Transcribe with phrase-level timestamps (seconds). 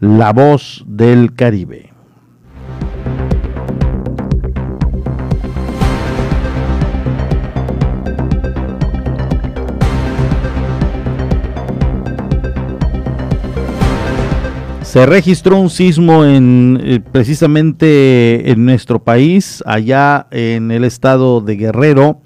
[0.00, 1.92] La Voz del Caribe.
[14.82, 21.56] Se registró un sismo en eh, precisamente en nuestro país, allá en el estado de
[21.56, 22.20] Guerrero.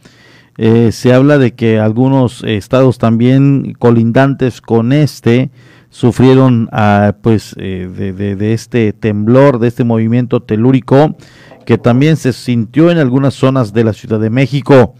[0.58, 5.50] Eh, se habla de que algunos estados también colindantes con este
[5.92, 11.14] sufrieron ah, pues eh, de, este temblor, de este movimiento telúrico
[11.66, 14.94] que también se sintió en algunas zonas de la Ciudad de México.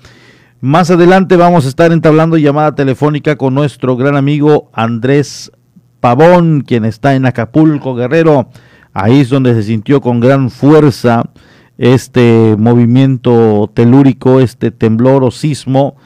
[0.61, 5.51] Más adelante vamos a estar entablando llamada telefónica con nuestro gran amigo Andrés
[6.01, 8.51] Pavón, quien está en Acapulco, Guerrero.
[8.93, 11.25] Ahí es donde se sintió con gran fuerza
[11.79, 15.97] este movimiento telúrico, este temblor o sismo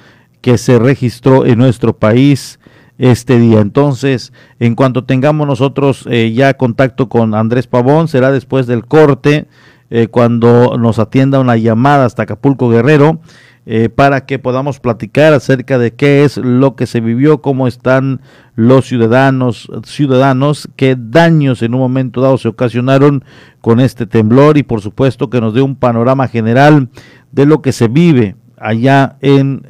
[0.41, 2.60] que se registró en nuestro país
[2.98, 3.60] este día.
[3.60, 9.46] Entonces, en cuanto tengamos nosotros eh, ya contacto con Andrés Pavón, será después del corte,
[9.91, 13.21] eh, cuando nos atienda una llamada hasta Acapulco Guerrero
[13.66, 18.21] eh, para que podamos platicar acerca de qué es lo que se vivió, cómo están
[18.56, 23.24] los ciudadanos, ciudadanos, qué daños en un momento dado se ocasionaron
[23.60, 26.88] con este temblor y por supuesto que nos dé un panorama general
[27.30, 29.62] de lo que se vive allá en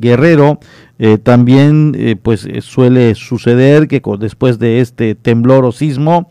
[0.00, 0.58] Guerrero.
[1.02, 6.28] Eh, también pues suele suceder que después de este temblor o sismo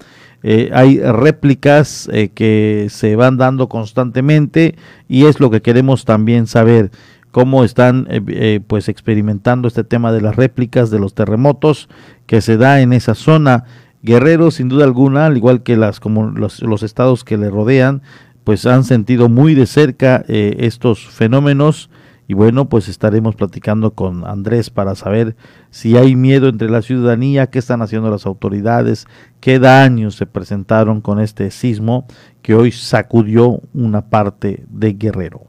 [0.71, 4.75] hay réplicas que se van dando constantemente
[5.07, 6.91] y es lo que queremos también saber
[7.31, 11.89] cómo están eh, eh, pues experimentando este tema de las réplicas de los terremotos
[12.25, 13.65] que se da en esa zona.
[14.01, 18.01] Guerrero, sin duda alguna, al igual que las como los, estados que le rodean,
[18.43, 21.89] pues han sentido muy de cerca eh, estos fenómenos
[22.29, 25.35] y bueno, pues estaremos platicando con Andrés para saber
[25.71, 29.07] si hay miedo entre la ciudadanía, qué están haciendo las autoridades,
[29.39, 32.05] qué daños se presentaron con este sismo
[32.43, 35.47] que hoy sacudió una parte de Guerrero.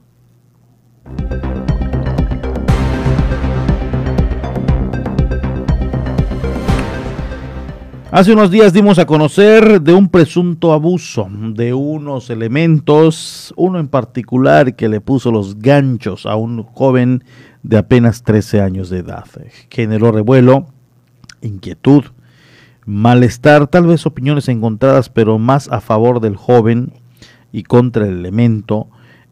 [8.12, 13.86] Hace unos días dimos a conocer de un presunto abuso de unos elementos, uno en
[13.86, 17.22] particular que le puso los ganchos a un joven
[17.62, 19.26] de apenas 13 años de edad.
[19.70, 20.66] Generó revuelo,
[21.40, 22.02] inquietud,
[22.84, 26.92] malestar, tal vez opiniones encontradas, pero más a favor del joven
[27.52, 28.88] y contra el elemento.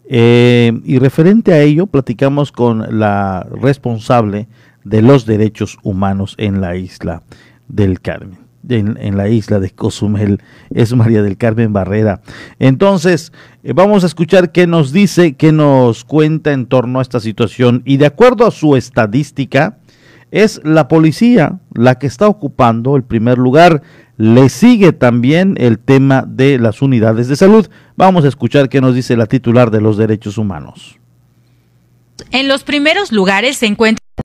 [0.08, 4.46] Eh, y referente a ello, platicamos con la responsable
[4.84, 7.24] de los derechos humanos en la isla
[7.66, 12.20] del Carmen en, la isla de Cozumel es María del Carmen Barrera.
[12.58, 13.32] Entonces,
[13.62, 17.82] eh, vamos a escuchar qué nos dice, qué nos cuenta en torno a esta situación.
[17.84, 19.78] Y de acuerdo a su estadística,
[20.30, 23.82] es la policía la que está ocupando el primer lugar.
[24.16, 27.68] Le sigue también el tema de las unidades de salud.
[27.96, 30.98] Vamos a escuchar qué nos dice la titular de los derechos humanos.
[32.32, 33.66] En los primeros lugares se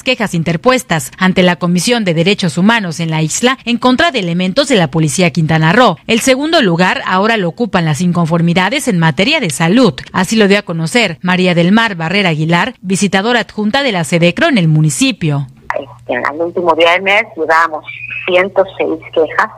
[0.04, 4.68] quejas interpuestas ante la Comisión de Derechos Humanos en la isla en contra de elementos
[4.68, 5.98] de la Policía Quintana Roo.
[6.06, 9.94] El segundo lugar ahora lo ocupan las inconformidades en materia de salud.
[10.12, 14.48] Así lo dio a conocer María del Mar Barrera Aguilar, visitadora adjunta de la SEDECRO
[14.48, 15.48] en el municipio.
[16.08, 17.86] En el último día del mes llevábamos
[18.28, 19.50] 106 quejas,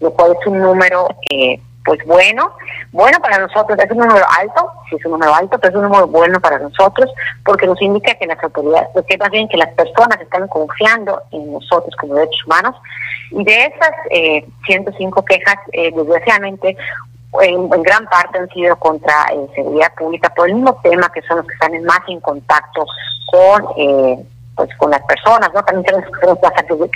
[0.00, 2.52] lo cual es un número eh, pues bueno,
[2.92, 5.90] bueno para nosotros, es un número alto, sí es un número alto, pero es un
[5.90, 7.10] número bueno para nosotros
[7.44, 11.52] porque nos indica que las autoridades, que más bien que las personas están confiando en
[11.52, 12.74] nosotros como derechos humanos.
[13.30, 16.76] Y de esas eh, 105 quejas, eh, desgraciadamente,
[17.42, 21.38] en, gran parte han sido contra eh, seguridad pública por el mismo tema que son
[21.38, 22.86] los que están más en contacto
[23.30, 24.24] con eh,
[24.56, 25.62] pues con las personas, ¿no?
[25.64, 26.90] También tenemos que más actos de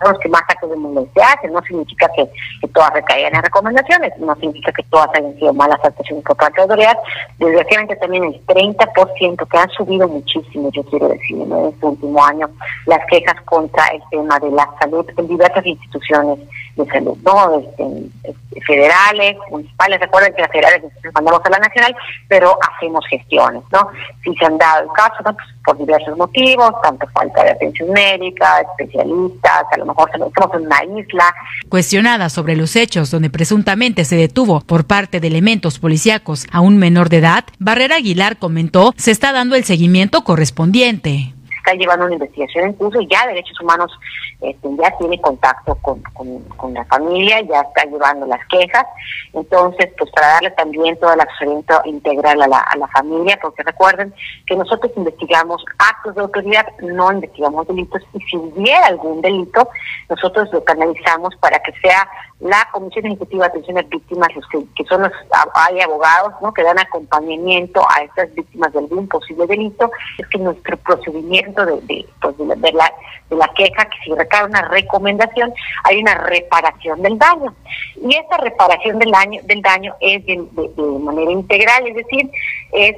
[0.00, 2.28] los que más actos de se hacen, no significa que,
[2.72, 6.62] todas recaigan en recomendaciones, no significa que todas hayan sido malas actuaciones por parte de
[6.62, 6.98] autoridad.
[7.38, 12.48] Desgraciadamente también el 30% que han subido muchísimo, yo quiero decir, en este último año,
[12.86, 16.38] las quejas contra el tema de la salud en diversas instituciones
[16.76, 17.58] de salud, ¿no?
[17.58, 17.84] Este,
[18.24, 20.84] este, federales, municipales, recuerden que las federales
[21.14, 21.96] mandamos a la nacional,
[22.28, 23.88] pero hacemos gestiones, ¿no?
[24.22, 28.60] Si se han dado el caso, pues, por diversos motivos, tanto falta de atención médica,
[28.60, 31.34] especialistas, a lo mejor estamos en una isla.
[31.68, 36.78] Cuestionada sobre los hechos donde presuntamente se detuvo por parte de elementos policíacos a un
[36.78, 41.34] menor de edad, Barrera Aguilar comentó se está dando el seguimiento correspondiente
[41.68, 43.92] está llevando una investigación en curso y ya Derechos Humanos
[44.40, 48.84] este, ya tiene contacto con, con, la familia, ya está llevando las quejas.
[49.32, 53.62] Entonces, pues para darle también todo el asesoramiento integral a la, a la familia, porque
[53.62, 54.14] recuerden
[54.46, 59.68] que nosotros investigamos actos de autoridad, no investigamos delitos y si hubiera algún delito,
[60.08, 62.08] nosotros lo canalizamos para que sea
[62.40, 65.12] la Comisión Ejecutiva de Atención a Víctimas, los que, son los,
[65.54, 66.52] hay abogados ¿no?
[66.52, 71.80] que dan acompañamiento a estas víctimas de algún posible delito, es que nuestro procedimiento de,
[71.82, 72.92] de, pues de, la,
[73.30, 75.52] de la queja, que si recae una recomendación,
[75.84, 77.54] hay una reparación del daño.
[77.96, 82.30] Y esta reparación del daño, del daño es de, de manera integral, es decir,
[82.72, 82.96] es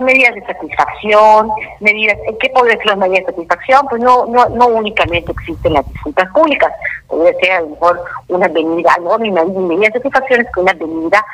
[0.00, 3.86] medidas de satisfacción, medidas, ¿qué puede ser las medidas de satisfacción?
[3.88, 6.72] Pues no, no, no únicamente existen las disputas públicas,
[7.06, 10.72] puede ser a lo mejor una venida, no ni medidas de satisfacción es que una
[10.72, 11.24] venida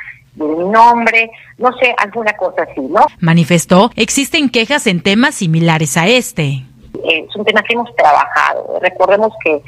[0.45, 3.05] de mi nombre, no sé, alguna cosa así, ¿no?
[3.19, 6.63] Manifestó, existen quejas en temas similares a este.
[7.03, 8.79] Eh, es un tema que hemos trabajado.
[8.81, 9.61] Recordemos que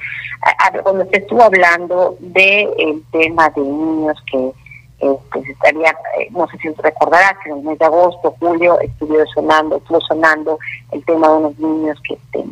[0.83, 4.51] cuando se estuvo hablando del tema de niños que
[4.99, 9.15] pues estaría, eh, no sé si recordarás, que en el mes de agosto, julio, estuvo
[9.33, 10.59] sonando, estuvo sonando
[10.91, 12.43] el tema de unos niños que, este,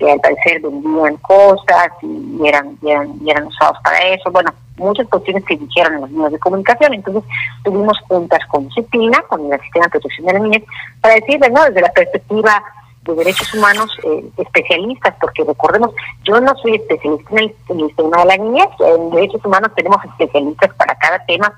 [0.00, 4.30] que al parecer vendían cosas y eran, y eran, usados para eso.
[4.30, 6.94] Bueno, muchas cuestiones que dijeron en los medios de comunicación.
[6.94, 7.22] Entonces,
[7.62, 10.64] tuvimos juntas con disciplina, con el Sistema de Protección de la Niñez,
[11.02, 11.64] para decirles, ¿no?
[11.64, 12.62] Desde la perspectiva
[13.02, 15.90] de derechos humanos eh, especialistas, porque recordemos,
[16.24, 19.70] yo no soy especialista en el, en el tema de la niñez, en derechos humanos
[19.76, 21.52] tenemos especialistas para cada tema.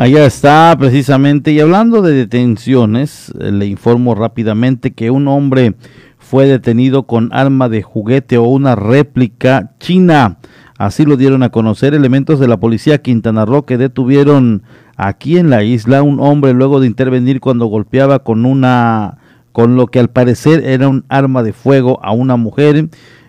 [0.00, 1.52] Allá está precisamente.
[1.52, 5.74] Y hablando de detenciones, eh, le informo rápidamente que un hombre
[6.16, 10.38] fue detenido con arma de juguete o una réplica china.
[10.78, 14.62] Así lo dieron a conocer elementos de la policía Quintana Roo que detuvieron
[14.96, 19.18] aquí en la isla un hombre luego de intervenir cuando golpeaba con una
[19.52, 22.88] con lo que al parecer era un arma de fuego a una mujer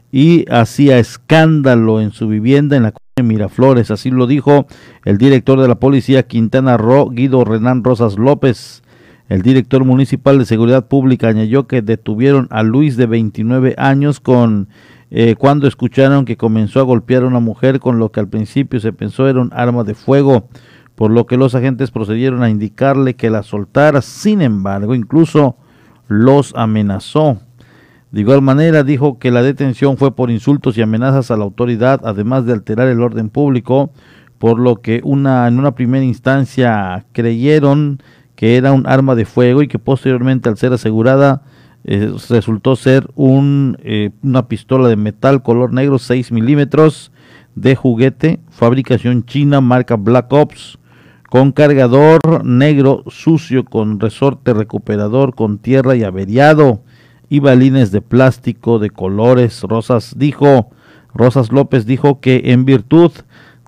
[0.10, 3.92] y hacía escándalo en su vivienda en la Miraflores.
[3.92, 4.68] Así lo dijo
[5.06, 8.84] el director de la policía Quintana Roo, Guido Renán Rosas López.
[9.30, 14.68] El director municipal de seguridad pública añadió que detuvieron a Luis de 29 años con
[15.14, 18.80] eh, cuando escucharon que comenzó a golpear a una mujer con lo que al principio
[18.80, 20.48] se pensó era un arma de fuego,
[20.96, 24.02] por lo que los agentes procedieron a indicarle que la soltara.
[24.02, 25.58] Sin embargo, incluso
[26.08, 27.40] los amenazó.
[28.12, 32.02] De igual manera, dijo que la detención fue por insultos y amenazas a la autoridad,
[32.04, 33.92] además de alterar el orden público,
[34.38, 38.02] por lo que una, en una primera instancia creyeron
[38.36, 41.44] que era un arma de fuego y que posteriormente al ser asegurada
[41.84, 47.12] eh, resultó ser un, eh, una pistola de metal color negro 6 milímetros
[47.56, 50.80] de juguete, fabricación china, marca Black Ops,
[51.30, 56.82] con cargador negro sucio con resorte recuperador con tierra y averiado
[57.32, 59.62] y balines de plástico de colores.
[59.64, 60.70] Rosas dijo,
[61.14, 63.14] Rosas López dijo que en virtud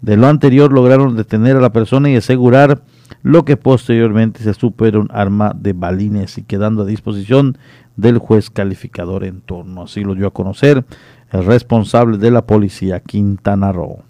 [0.02, 2.82] de lo anterior lograron detener a la persona y asegurar
[3.22, 7.58] lo que posteriormente se supo era un arma de balines y quedando a disposición
[7.96, 9.84] del juez calificador en turno.
[9.84, 10.84] Así lo dio a conocer
[11.32, 14.04] el responsable de la policía Quintana Roo.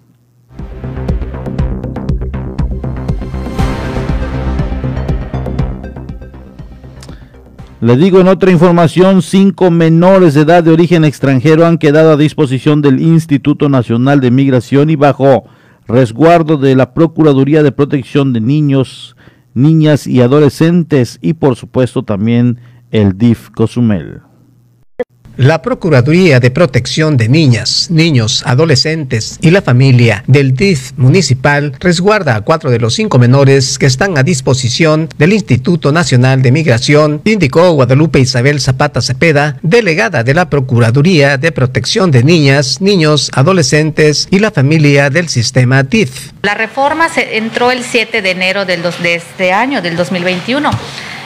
[7.84, 12.16] Le digo en otra información, cinco menores de edad de origen extranjero han quedado a
[12.16, 15.44] disposición del Instituto Nacional de Migración y bajo
[15.86, 19.18] resguardo de la Procuraduría de Protección de Niños,
[19.54, 22.58] Niñas y Adolescentes y por supuesto también
[22.92, 24.22] el DIF Cozumel.
[25.36, 32.36] La Procuraduría de Protección de Niñas, Niños, Adolescentes y la Familia del DIF municipal resguarda
[32.36, 37.20] a cuatro de los cinco menores que están a disposición del Instituto Nacional de Migración,
[37.26, 44.28] indicó Guadalupe Isabel Zapata Cepeda, delegada de la Procuraduría de Protección de Niñas, Niños, Adolescentes
[44.30, 46.32] y la Familia del sistema DIF.
[46.44, 50.70] La reforma se entró el 7 de enero de este año, del 2021,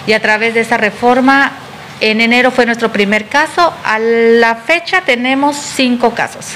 [0.08, 1.52] y a través de esa reforma
[2.00, 3.74] en enero fue nuestro primer caso.
[3.84, 6.48] A la fecha tenemos cinco casos,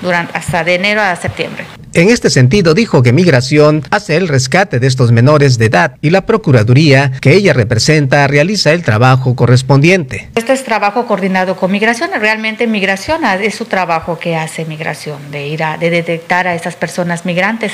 [0.00, 1.79] durante, hasta de enero a septiembre.
[1.92, 6.10] En este sentido, dijo que Migración hace el rescate de estos menores de edad y
[6.10, 10.30] la Procuraduría que ella representa realiza el trabajo correspondiente.
[10.36, 12.10] Este es trabajo coordinado con Migración.
[12.20, 16.76] Realmente Migración es su trabajo que hace Migración, de ir a de detectar a estas
[16.76, 17.72] personas migrantes.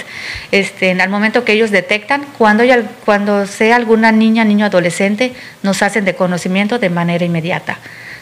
[0.50, 2.64] Este, en el momento que ellos detectan, cuando,
[3.04, 7.78] cuando sea alguna niña, niño, adolescente, nos hacen de conocimiento de manera inmediata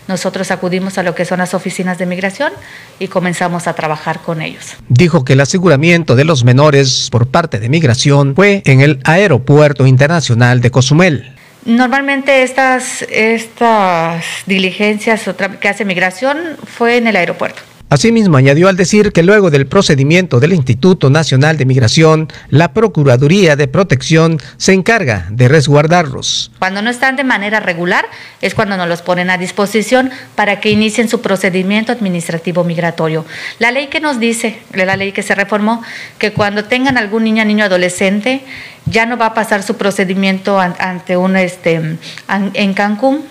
[0.09, 2.53] nosotros acudimos a lo que son las oficinas de migración
[2.99, 4.77] y comenzamos a trabajar con ellos.
[4.89, 9.87] Dijo que el aseguramiento de los menores por parte de migración fue en el Aeropuerto
[9.87, 11.35] Internacional de Cozumel.
[11.65, 15.23] Normalmente estas, estas diligencias
[15.61, 17.63] que hace migración fue en el aeropuerto.
[17.95, 23.55] Asimismo, añadió al decir que luego del procedimiento del Instituto Nacional de Migración, la Procuraduría
[23.55, 26.51] de Protección se encarga de resguardarlos.
[26.59, 28.05] Cuando no están de manera regular
[28.41, 33.25] es cuando nos los ponen a disposición para que inicien su procedimiento administrativo migratorio.
[33.61, 35.81] La ley que nos dice, la ley que se reformó,
[36.19, 38.43] que cuando tengan algún niño, niño, adolescente,
[38.87, 41.97] ya no va a pasar su procedimiento ante un, este,
[42.29, 43.23] en Cancún,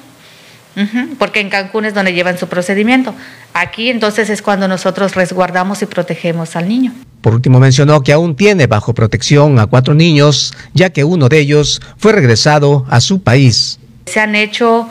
[1.18, 3.14] porque en Cancún es donde llevan su procedimiento.
[3.54, 6.94] Aquí entonces es cuando nosotros resguardamos y protegemos al niño.
[7.22, 11.40] Por último mencionó que aún tiene bajo protección a cuatro niños, ya que uno de
[11.40, 13.80] ellos fue regresado a su país.
[14.06, 14.90] Se han hecho,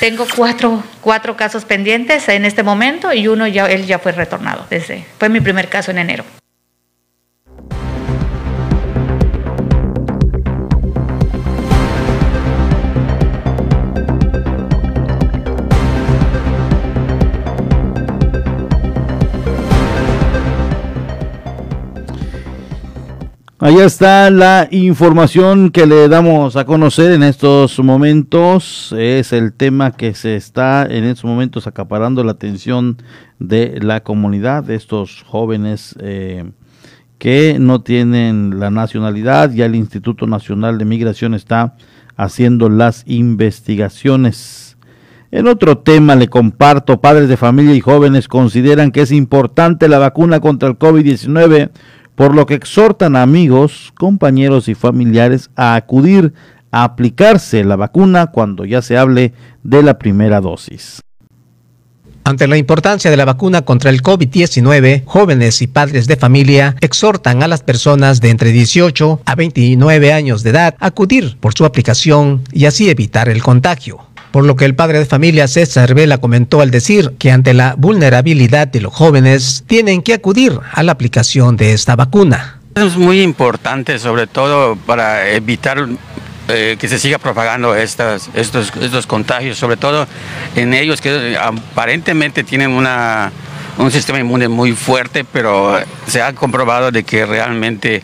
[0.00, 4.66] tengo cuatro, cuatro casos pendientes en este momento y uno ya, él ya fue retornado.
[4.70, 6.24] Desde, fue mi primer caso en enero.
[23.64, 28.94] Allá está la información que le damos a conocer en estos momentos.
[28.94, 32.98] Es el tema que se está en estos momentos acaparando la atención
[33.38, 36.44] de la comunidad, de estos jóvenes eh,
[37.16, 39.50] que no tienen la nacionalidad.
[39.50, 41.74] Ya el Instituto Nacional de Migración está
[42.16, 44.76] haciendo las investigaciones.
[45.30, 49.98] En otro tema le comparto, padres de familia y jóvenes consideran que es importante la
[49.98, 51.70] vacuna contra el COVID-19
[52.14, 56.32] por lo que exhortan a amigos, compañeros y familiares a acudir
[56.70, 61.00] a aplicarse la vacuna cuando ya se hable de la primera dosis.
[62.26, 67.42] Ante la importancia de la vacuna contra el COVID-19, jóvenes y padres de familia exhortan
[67.42, 71.66] a las personas de entre 18 a 29 años de edad a acudir por su
[71.66, 76.18] aplicación y así evitar el contagio por lo que el padre de familia César Vela
[76.18, 80.90] comentó al decir que ante la vulnerabilidad de los jóvenes tienen que acudir a la
[80.90, 82.58] aplicación de esta vacuna.
[82.74, 85.86] Es muy importante, sobre todo para evitar
[86.48, 90.04] eh, que se siga propagando estas, estos, estos contagios, sobre todo
[90.56, 93.30] en ellos que aparentemente tienen una,
[93.78, 98.02] un sistema inmune muy fuerte, pero se ha comprobado de que realmente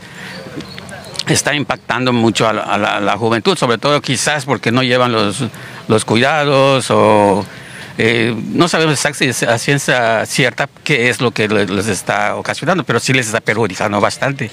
[1.32, 5.44] está impactando mucho a la, juventud, sobre todo quizás porque no llevan los,
[5.90, 7.44] los cuidados o
[7.98, 13.12] eh, no sabemos a ciencia cierta qué es lo que les está ocasionando, pero sí
[13.12, 14.50] les está perjudicando bastante.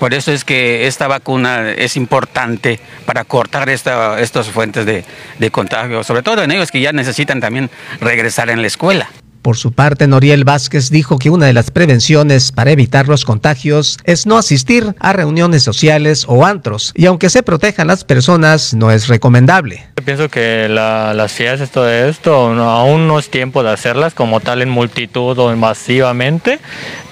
[0.00, 5.04] Por eso es que esta vacuna es importante para cortar esta, estas fuentes de,
[5.38, 7.70] de contagio, sobre todo en ellos que ya necesitan también
[8.00, 9.10] regresar en la escuela.
[9.42, 13.98] Por su parte, Noriel Vázquez dijo que una de las prevenciones para evitar los contagios
[14.04, 18.90] es no asistir a reuniones sociales o antros, y aunque se protejan las personas, no
[18.90, 19.86] es recomendable.
[19.96, 24.60] Yo pienso que las fiestas, todo esto, aún no es tiempo de hacerlas como tal
[24.60, 26.58] en multitud o masivamente,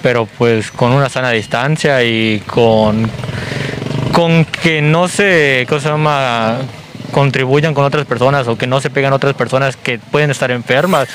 [0.03, 3.11] pero pues con una sana distancia y con,
[4.13, 6.59] con que no se, ¿cómo se llama?
[7.12, 11.09] Contribuyan con otras personas o que no se pegan otras personas que pueden estar enfermas,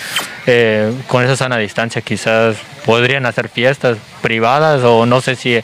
[0.46, 5.60] eh, con esa sana distancia quizás podrían hacer fiestas privadas o no sé si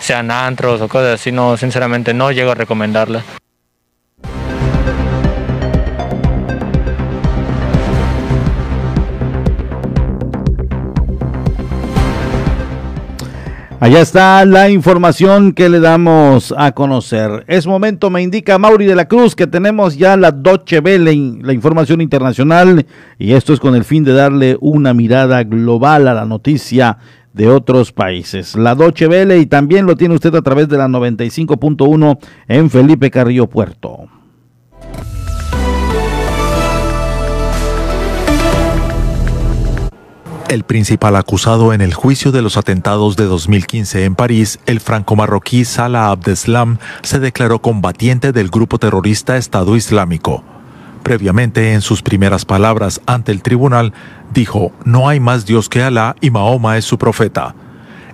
[0.00, 3.22] sean antros o cosas así, no, sinceramente no llego a recomendarla.
[13.84, 17.44] Allá está la información que le damos a conocer.
[17.48, 21.52] Es momento, me indica Mauri de la Cruz, que tenemos ya la Doche Vele, la
[21.52, 22.86] información internacional,
[23.18, 26.96] y esto es con el fin de darle una mirada global a la noticia
[27.34, 28.56] de otros países.
[28.56, 33.10] La Doche Vele y también lo tiene usted a través de la 95.1 en Felipe
[33.10, 34.08] Carrillo Puerto.
[40.48, 45.64] El principal acusado en el juicio de los atentados de 2015 en París, el franco-marroquí
[45.64, 50.44] Salah Abdeslam, se declaró combatiente del grupo terrorista Estado Islámico.
[51.02, 53.94] Previamente, en sus primeras palabras ante el tribunal,
[54.34, 57.54] dijo, no hay más Dios que Alá y Mahoma es su profeta.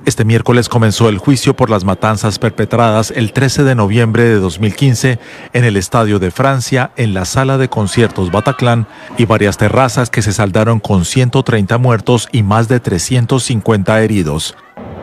[0.06, 5.18] Este miércoles comenzó el juicio por las matanzas perpetradas el 13 de noviembre de 2015
[5.52, 8.86] en el Estadio de Francia, en la sala de conciertos Bataclan
[9.18, 14.56] y varias terrazas que se saldaron con 130 muertos y más de 350 heridos.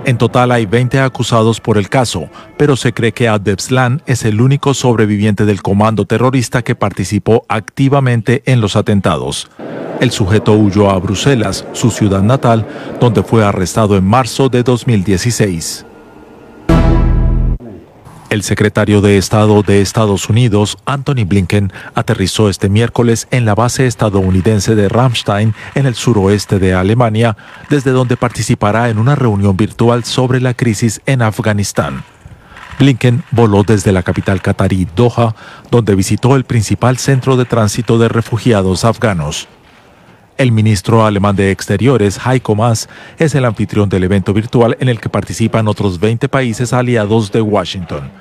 [0.07, 4.39] En total hay 20 acusados por el caso, pero se cree que Abdeslam es el
[4.39, 9.49] único sobreviviente del comando terrorista que participó activamente en los atentados.
[9.99, 12.65] El sujeto huyó a Bruselas, su ciudad natal,
[13.01, 15.85] donde fue arrestado en marzo de 2016.
[18.29, 23.88] El secretario de Estado de Estados Unidos, Anthony Blinken, aterrizó este miércoles en la base
[23.88, 27.38] estadounidense de Ramstein, en el suroeste de Alemania,
[27.69, 32.03] desde donde participará en una reunión virtual sobre la crisis en Afganistán.
[32.77, 35.34] Blinken voló desde la capital catarí Doha,
[35.72, 39.48] donde visitó el principal centro de tránsito de refugiados afganos.
[40.38, 45.01] El ministro alemán de Exteriores, Heiko Maas, es el anfitrión del evento virtual en el
[45.01, 48.12] que participan otros 20 países aliados de Washington.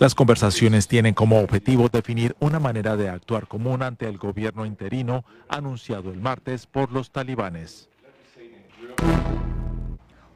[0.00, 5.24] Las conversaciones tienen como objetivo definir una manera de actuar común ante el gobierno interino
[5.48, 7.88] anunciado el martes por los talibanes.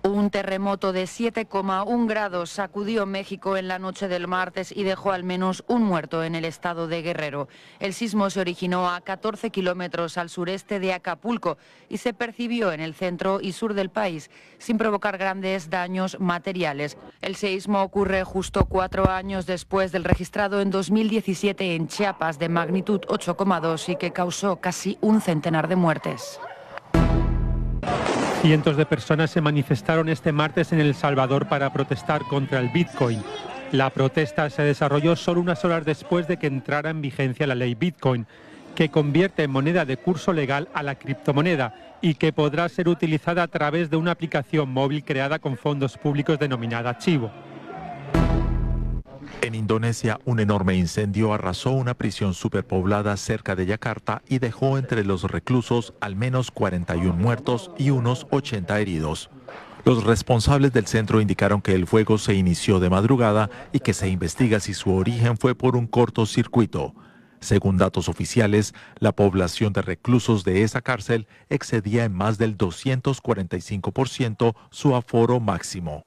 [0.04, 5.25] Un terremoto de 7,1 grados sacudió México en la noche del martes y dejó al
[5.25, 7.49] menos un muerto en el estado de Guerrero.
[7.80, 11.56] El sismo se originó a 14 kilómetros al sureste de Acapulco
[11.88, 16.99] y se percibió en el centro y sur del país sin provocar grandes daños materiales.
[17.23, 23.00] El seísmo ocurre justo cuatro años después del registrado en 2017 en Chiapas de magnitud
[23.08, 26.38] 8,2 y que causó casi un centenar de muertes.
[28.44, 33.22] Cientos de personas se manifestaron este martes en El Salvador para protestar contra el Bitcoin.
[33.72, 37.74] La protesta se desarrolló solo unas horas después de que entrara en vigencia la ley
[37.74, 38.26] Bitcoin,
[38.74, 43.42] que convierte en moneda de curso legal a la criptomoneda y que podrá ser utilizada
[43.42, 47.30] a través de una aplicación móvil creada con fondos públicos denominada Chivo.
[49.43, 55.04] En Indonesia, un enorme incendio arrasó una prisión superpoblada cerca de Yakarta y dejó entre
[55.04, 59.31] los reclusos al menos 41 muertos y unos 80 heridos.
[59.85, 64.09] Los responsables del centro indicaron que el fuego se inició de madrugada y que se
[64.09, 66.95] investiga si su origen fue por un cortocircuito.
[67.40, 74.54] Según datos oficiales, la población de reclusos de esa cárcel excedía en más del 245%
[74.71, 76.07] su aforo máximo.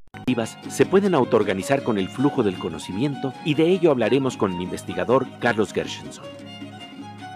[0.35, 4.61] colectivas se pueden autoorganizar con el flujo del conocimiento y de ello hablaremos con el
[4.61, 6.25] investigador Carlos Gershenson.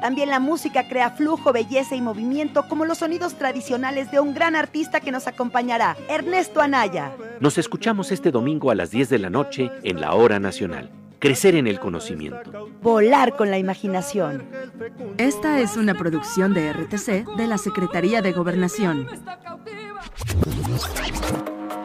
[0.02, 4.56] También la música crea flujo, belleza y movimiento como los sonidos tradicionales de un gran
[4.56, 7.12] artista que nos acompañará, Ernesto Anaya.
[7.40, 10.92] Nos escuchamos este domingo a las 10 de la noche en la Hora Nacional.
[11.18, 12.70] Crecer en el conocimiento.
[12.84, 14.44] Volar con la imaginación.
[15.18, 19.08] Esta es una producción de RTC de la Secretaría de Gobernación.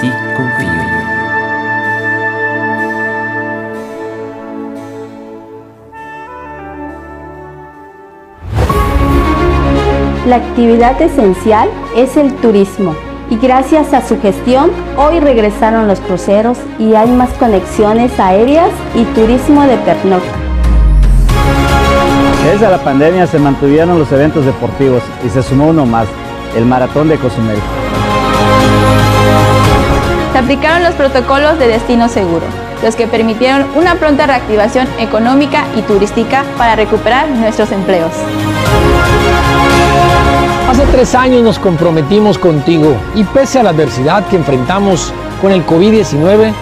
[0.00, 0.68] ti confío.
[10.26, 12.94] La actividad esencial es el turismo
[13.30, 19.04] y gracias a su gestión hoy regresaron los cruceros y hay más conexiones aéreas y
[19.14, 20.36] turismo de pernocta.
[22.44, 26.06] Desde la pandemia se mantuvieron los eventos deportivos y se sumó uno más,
[26.56, 27.58] el Maratón de Cozumel.
[30.38, 32.46] Se aplicaron los protocolos de destino seguro.
[32.80, 38.12] los que permitieron una pronta reactivación económica y turística para recuperar nuestros empleos.
[40.70, 45.66] Hace tres años nos comprometimos contigo y pese a la adversidad que enfrentamos con el
[45.66, 46.52] COVID-19,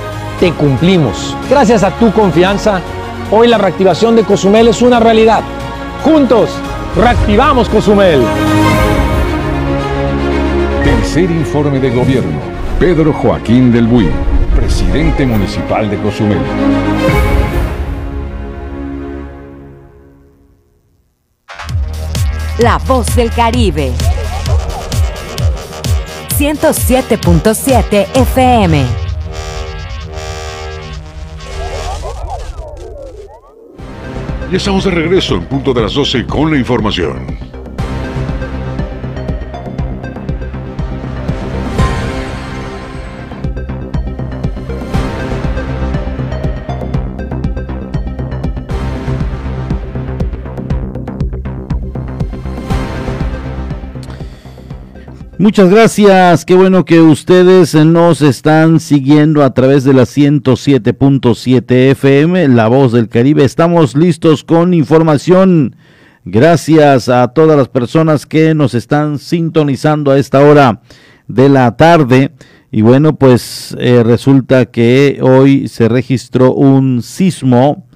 [0.41, 1.37] te cumplimos.
[1.51, 2.81] Gracias a tu confianza,
[3.31, 5.43] hoy la reactivación de Cozumel es una realidad.
[6.03, 6.49] Juntos,
[6.97, 8.23] reactivamos Cozumel.
[10.83, 12.56] Tercer informe de gobierno.
[12.79, 14.11] Pedro Joaquín del Buy,
[14.55, 16.39] presidente municipal de Cozumel.
[22.59, 23.93] La voz del Caribe.
[26.37, 28.85] 107.7 FM.
[34.53, 37.36] Y estamos de regreso en punto de las 12 con la información.
[55.39, 62.49] Muchas gracias, qué bueno que ustedes nos están siguiendo a través de la 107.7 FM,
[62.49, 63.45] La Voz del Caribe.
[63.45, 65.77] Estamos listos con información.
[66.25, 70.81] Gracias a todas las personas que nos están sintonizando a esta hora
[71.29, 72.33] de la tarde.
[72.73, 77.87] Y bueno, pues eh, resulta que hoy se registró un sismo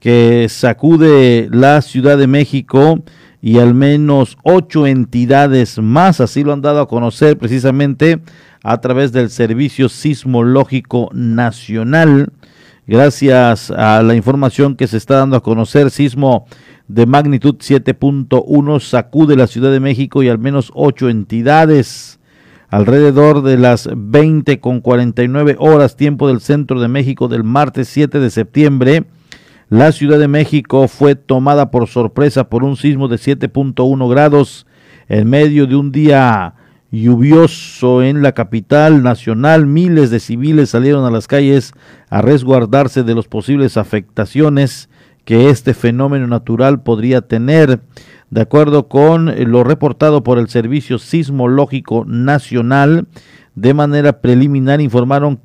[0.00, 3.02] que sacude la Ciudad de México
[3.42, 8.20] y al menos ocho entidades más, así lo han dado a conocer precisamente
[8.62, 12.32] a través del Servicio Sismológico Nacional.
[12.86, 16.46] Gracias a la información que se está dando a conocer, sismo
[16.88, 22.20] de magnitud 7.1 sacude la Ciudad de México y al menos ocho entidades.
[22.68, 28.18] Alrededor de las 20 con 49 horas tiempo del centro de México del martes 7
[28.18, 29.04] de septiembre,
[29.68, 34.64] la Ciudad de México fue tomada por sorpresa por un sismo de 7.1 grados
[35.08, 36.54] en medio de un día
[36.92, 39.66] lluvioso en la capital nacional.
[39.66, 41.72] Miles de civiles salieron a las calles
[42.10, 44.88] a resguardarse de las posibles afectaciones
[45.24, 47.80] que este fenómeno natural podría tener.
[48.30, 53.08] De acuerdo con lo reportado por el Servicio Sismológico Nacional,
[53.56, 55.40] de manera preliminar informaron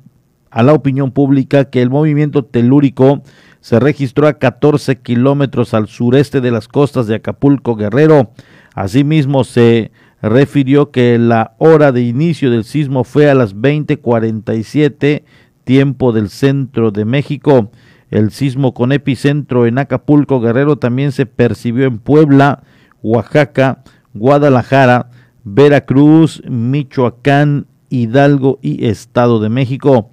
[0.52, 3.22] a la opinión pública que el movimiento telúrico
[3.62, 8.32] se registró a 14 kilómetros al sureste de las costas de Acapulco Guerrero.
[8.74, 15.24] Asimismo, se refirió que la hora de inicio del sismo fue a las 20:47
[15.62, 17.70] tiempo del centro de México.
[18.10, 22.64] El sismo con epicentro en Acapulco Guerrero también se percibió en Puebla,
[23.00, 25.08] Oaxaca, Guadalajara,
[25.44, 30.10] Veracruz, Michoacán, Hidalgo y Estado de México.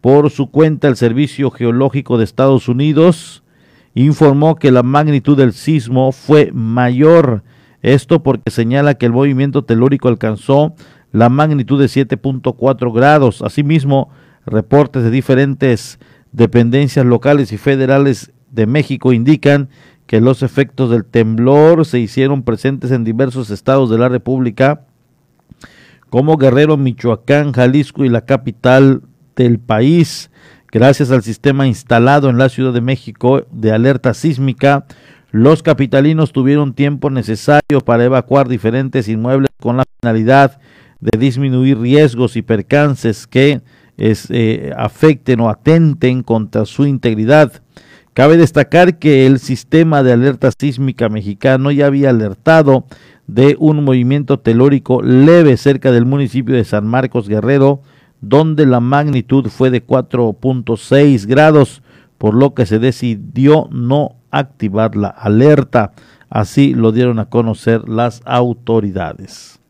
[0.00, 3.42] Por su cuenta, el Servicio Geológico de Estados Unidos
[3.94, 7.42] informó que la magnitud del sismo fue mayor.
[7.82, 10.74] Esto porque señala que el movimiento telúrico alcanzó
[11.12, 13.42] la magnitud de 7.4 grados.
[13.42, 14.10] Asimismo,
[14.46, 15.98] reportes de diferentes
[16.32, 19.68] dependencias locales y federales de México indican
[20.06, 24.82] que los efectos del temblor se hicieron presentes en diversos estados de la República,
[26.08, 29.02] como Guerrero, Michoacán, Jalisco y la capital
[29.36, 30.30] del país.
[30.72, 34.86] Gracias al sistema instalado en la Ciudad de México de alerta sísmica,
[35.32, 40.60] los capitalinos tuvieron tiempo necesario para evacuar diferentes inmuebles con la finalidad
[41.00, 43.60] de disminuir riesgos y percances que
[43.96, 47.62] eh, afecten o atenten contra su integridad.
[48.12, 52.86] Cabe destacar que el sistema de alerta sísmica mexicano ya había alertado
[53.28, 57.82] de un movimiento telúrico leve cerca del municipio de San Marcos Guerrero,
[58.20, 61.82] donde la magnitud fue de 4.6 grados,
[62.18, 65.92] por lo que se decidió no activar la alerta.
[66.28, 69.60] Así lo dieron a conocer las autoridades.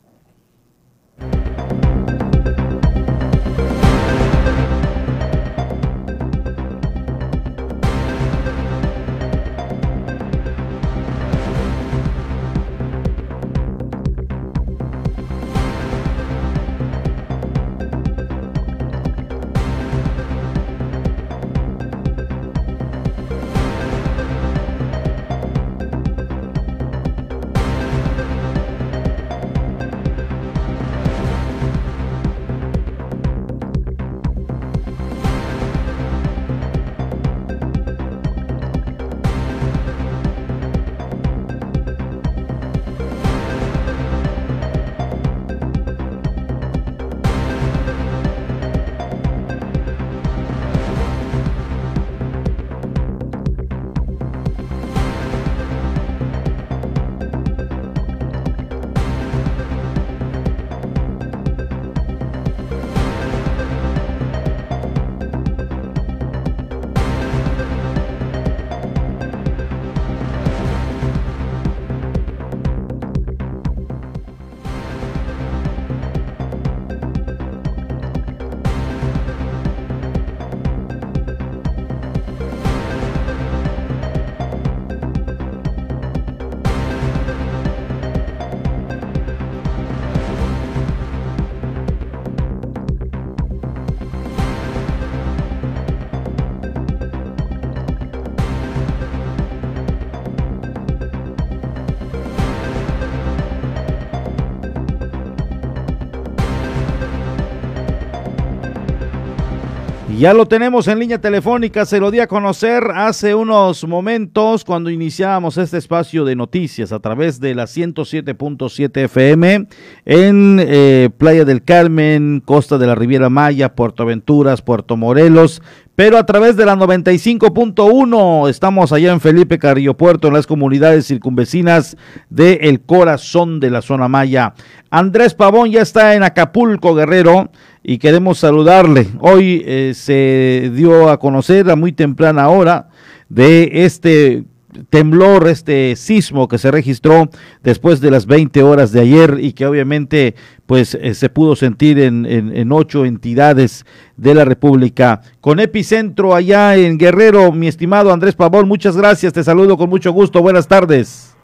[110.20, 114.90] Ya lo tenemos en línea telefónica, se lo di a conocer hace unos momentos cuando
[114.90, 119.66] iniciábamos este espacio de noticias a través de la 107.7 FM
[120.04, 125.62] en eh, Playa del Carmen, Costa de la Riviera Maya, Puerto Aventuras, Puerto Morelos,
[126.00, 131.06] pero a través de la 95.1 estamos allá en Felipe Carrillo Puerto, en las comunidades
[131.06, 131.98] circunvecinas
[132.30, 134.54] de El Corazón de la Zona Maya.
[134.88, 137.50] Andrés Pavón ya está en Acapulco, Guerrero,
[137.82, 139.08] y queremos saludarle.
[139.18, 142.88] Hoy eh, se dio a conocer a muy temprana hora
[143.28, 144.44] de este
[144.88, 147.28] temblor, este sismo que se registró
[147.62, 150.34] después de las 20 horas de ayer y que obviamente
[150.70, 153.84] pues eh, se pudo sentir en, en, ocho entidades
[154.16, 155.20] de la República.
[155.40, 160.12] Con epicentro allá en Guerrero, mi estimado Andrés Pavón, muchas gracias, te saludo con mucho
[160.12, 161.36] gusto, buenas tardes.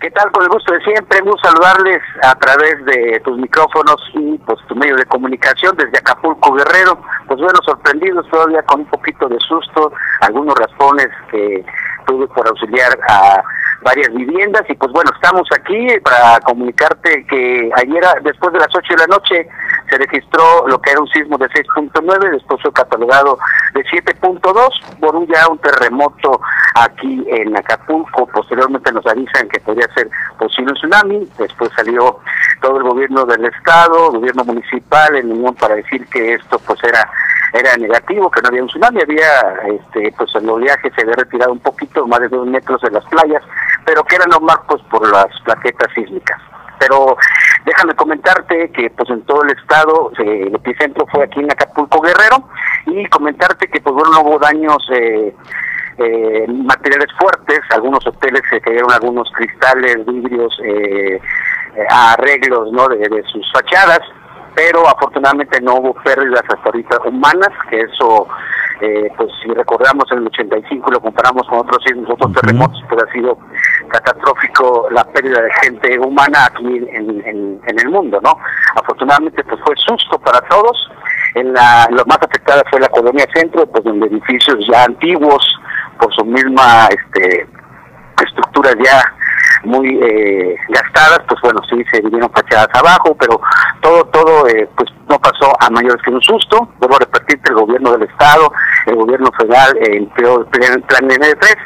[0.00, 0.30] ¿Qué tal?
[0.30, 4.76] Con el gusto de siempre, gusto saludarles a través de tus micrófonos y pues tu
[4.76, 7.02] medio de comunicación desde Acapulco Guerrero.
[7.26, 11.64] Pues bueno, sorprendidos todavía con un poquito de susto, algunos raspones que
[12.06, 13.42] tuve por auxiliar a
[13.82, 18.86] varias viviendas y pues bueno, estamos aquí para comunicarte que ayer después de las 8
[18.90, 19.48] de la noche
[19.88, 23.38] se registró lo que era un sismo de 6.9, después fue catalogado
[23.74, 26.40] de 7.2 por un ya un terremoto
[26.74, 32.18] aquí en Acapulco, posteriormente nos avisan que podría ser posible un tsunami, después salió
[32.60, 37.08] todo el gobierno del estado, gobierno municipal en unión para decir que esto pues era
[37.52, 39.40] era negativo, que no había un tsunami, había,
[39.72, 43.04] este, pues el oleaje se había retirado un poquito, más de dos metros de las
[43.06, 43.42] playas,
[43.84, 46.38] pero que era normal pues por las plaquetas sísmicas.
[46.78, 47.16] Pero
[47.64, 52.00] déjame comentarte que pues en todo el estado eh, el epicentro fue aquí en Acapulco
[52.00, 52.48] Guerrero
[52.86, 55.34] y comentarte que pues bueno no hubo daños eh,
[55.98, 61.20] eh, materiales fuertes, algunos hoteles se cayeron algunos cristales, vidrios, eh,
[61.90, 64.00] arreglos no de, de sus fachadas,
[64.54, 68.26] pero afortunadamente no hubo pérdidas hasta ahorita humanas, que eso,
[68.80, 73.02] eh, pues si recordamos en el 85 y lo comparamos con otros otros terremotos, pues
[73.02, 73.38] ha sido
[73.88, 78.38] catastrófico la pérdida de gente humana aquí en, el mundo, ¿no?
[78.76, 80.90] Afortunadamente pues fue susto para todos,
[81.34, 85.44] en la, lo más afectada fue la colonia centro, pues donde edificios ya antiguos,
[86.00, 87.46] por su misma este
[88.24, 89.02] estructuras ya
[89.64, 93.40] muy eh, gastadas, pues bueno, sí se vinieron fachadas abajo, pero
[93.80, 96.68] todo, todo, eh, pues no pasó a mayores que un susto.
[96.78, 98.52] Vuelvo a repetirte, el gobierno del Estado,
[98.86, 100.46] el gobierno federal eh, empleó el
[100.82, 101.56] plan N3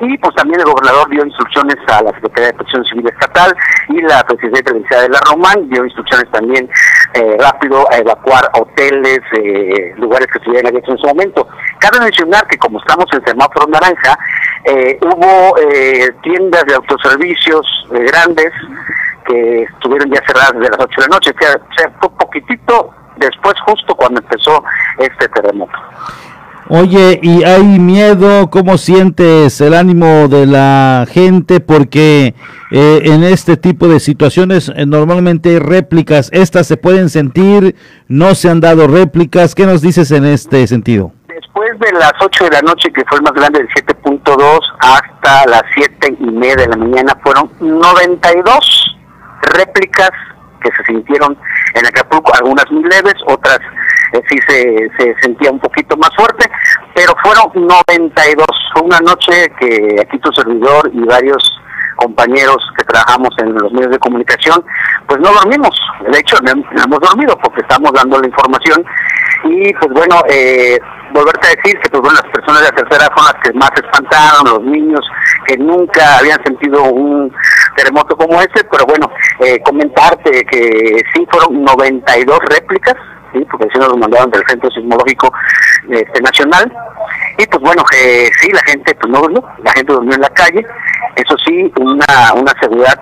[0.00, 3.56] y pues también el gobernador dio instrucciones a la Secretaría de Protección Civil Estatal
[3.88, 6.68] y la Presidencia de la Román dio instrucciones también
[7.14, 11.48] eh, rápido a evacuar hoteles, eh, lugares que estuvieran abiertos en su momento.
[11.78, 14.18] Cabe mencionar que como estamos en semáforo naranja,
[14.64, 16.76] eh, hubo eh, tiendas de
[17.50, 18.52] eh, grandes
[19.26, 23.54] que estuvieron ya cerradas desde las 8 de la noche, o sea, fue poquitito después,
[23.66, 24.62] justo cuando empezó
[24.98, 25.72] este terremoto.
[26.68, 28.48] Oye, ¿y hay miedo?
[28.48, 31.60] ¿Cómo sientes el ánimo de la gente?
[31.60, 32.34] Porque
[32.70, 36.30] en este tipo de situaciones normalmente hay réplicas.
[36.32, 37.74] ¿Estas se pueden sentir?
[38.08, 39.54] ¿No se han dado réplicas?
[39.54, 41.12] ¿Qué nos dices en este sentido?
[41.52, 43.68] después de las 8 de la noche, que fue el más grande del
[44.24, 48.96] 7.2, hasta las 7 y media de la mañana, fueron 92
[49.54, 50.10] réplicas
[50.60, 51.36] que se sintieron
[51.74, 53.58] en Acapulco, algunas muy leves, otras
[54.12, 56.50] eh, sí se, se sentía un poquito más fuerte,
[56.94, 58.46] pero fueron 92.
[58.72, 61.61] Fue una noche que aquí tu servidor y varios
[62.02, 64.64] compañeros que trabajamos en los medios de comunicación,
[65.06, 65.78] pues no dormimos.
[66.10, 68.84] De hecho, no, hemos dormido porque estamos dando la información.
[69.44, 70.78] Y pues bueno, eh,
[71.12, 73.70] volverte a decir que pues bueno, las personas de la tercera son las que más
[73.74, 75.00] espantaron, los niños
[75.46, 77.32] que nunca habían sentido un
[77.76, 79.10] terremoto como este, pero bueno,
[79.40, 82.94] eh, comentarte que sí fueron 92 réplicas,
[83.32, 85.32] porque si nos mandaron del Centro Sismológico
[85.88, 86.72] este, Nacional,
[87.42, 90.30] y pues bueno, eh, sí, la gente pues no durmió, la gente durmió en la
[90.30, 90.64] calle,
[91.16, 92.98] eso sí, una, una seguridad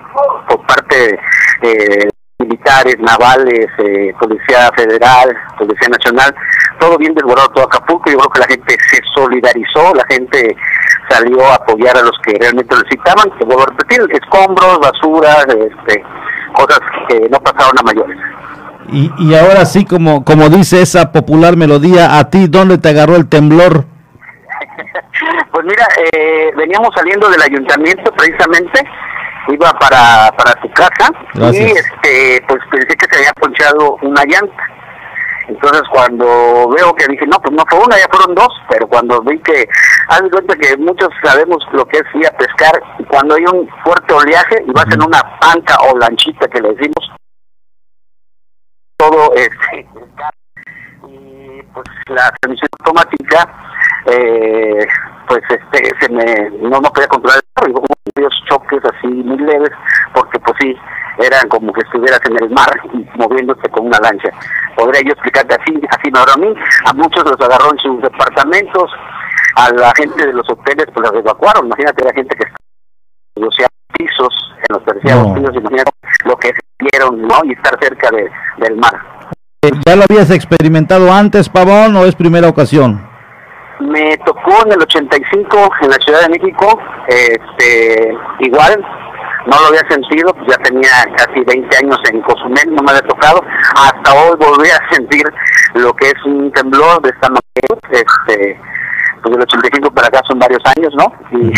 [0.48, 1.18] por parte
[1.62, 6.35] de militares, navales, eh, Policía Federal, Policía Nacional,
[6.79, 10.57] todo bien desbordado todo Acapulco, yo creo que la gente se solidarizó, la gente
[11.11, 16.03] salió a apoyar a los que realmente necesitaban, que vuelvo a repetir, escombros, basura, este,
[16.55, 18.18] cosas que no pasaron a mayores.
[18.90, 23.16] Y, y ahora sí, como, como dice esa popular melodía, ¿a ti dónde te agarró
[23.16, 23.85] el temblor?
[25.53, 28.83] pues mira, eh, veníamos saliendo del ayuntamiento precisamente,
[29.49, 31.11] iba para, para tu casa
[31.53, 34.81] y este pues pensé que se había ponchado una llanta.
[35.49, 39.21] Entonces cuando veo que dije, no, pues no fue una, ya fueron dos, pero cuando
[39.23, 39.66] vi que,
[40.09, 44.14] haz cuenta que muchos sabemos lo que es ir a pescar, cuando hay un fuerte
[44.14, 47.11] oleaje y vas en una panca o lanchita que le decimos,
[48.97, 49.88] todo este,
[51.09, 53.53] y pues la transmisión automática,
[54.07, 54.87] eh,
[55.29, 57.85] pues este, se me, no, no podía controlar el carro, y hubo
[58.15, 59.71] varios choques así muy leves,
[60.15, 60.77] porque pues sí,
[61.19, 64.31] eran como que estuvieras en el mar y moviéndose con una lancha.
[64.77, 66.55] Podría yo explicarte así, así me a mí,
[66.87, 68.91] a muchos los agarró en sus departamentos,
[69.57, 72.57] a la gente de los hoteles pues los evacuaron, imagínate la gente que está
[73.37, 73.55] en los
[73.99, 75.35] pisos, en los terciados No.
[75.35, 75.91] pisos, imagínate
[76.25, 77.45] lo que vieron, ¿no?
[77.45, 78.95] Y estar cerca de, del mar.
[79.63, 83.10] Eh, ¿Ya lo habías experimentado antes, Pavón, o es primera ocasión?
[83.81, 88.85] Me tocó en el 85 en la Ciudad de México, este, igual,
[89.47, 93.43] no lo había sentido, ya tenía casi 20 años en Cozumel, no me había tocado,
[93.75, 95.25] hasta hoy volví a sentir
[95.75, 98.61] lo que es un temblor de esta magnitud, este,
[99.23, 101.13] pues del 85 para acá son varios años, ¿no?
[101.33, 101.53] Y,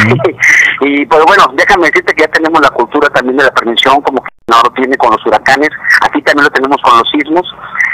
[0.80, 4.22] y pues bueno, déjame decirte que ya tenemos la cultura también de la prevención, como
[4.22, 5.70] que no lo tiene con los huracanes,
[6.02, 7.46] aquí también lo tenemos con los sismos,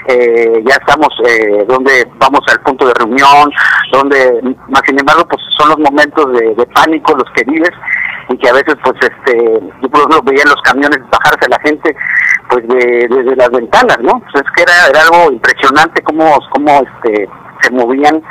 [0.08, 3.50] eh, ya estamos eh, donde vamos al punto de reunión,
[3.92, 7.72] donde, más sin embargo, pues son los momentos de, de pánico los que vives
[8.30, 11.48] y que a veces, pues, este, yo por ejemplo veía en los camiones bajarse a
[11.48, 11.96] la gente,
[12.48, 14.20] pues, de, desde las ventanas, ¿no?
[14.20, 17.28] Pues es que era, era algo impresionante cómo, cómo este,
[17.62, 18.22] se movían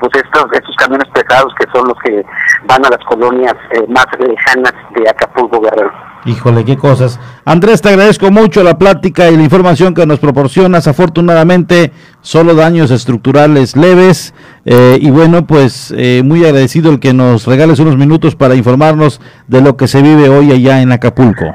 [0.00, 2.24] pues estos estos camiones pesados que son los que
[2.66, 5.92] van a las colonias eh, más lejanas de Acapulco Guerrero.
[6.26, 7.18] Híjole, qué cosas.
[7.46, 10.86] Andrés, te agradezco mucho la plática y la información que nos proporcionas.
[10.86, 14.34] Afortunadamente, solo daños estructurales leves.
[14.66, 19.20] eh, y bueno, pues eh, muy agradecido el que nos regales unos minutos para informarnos
[19.46, 21.46] de lo que se vive hoy allá en Acapulco.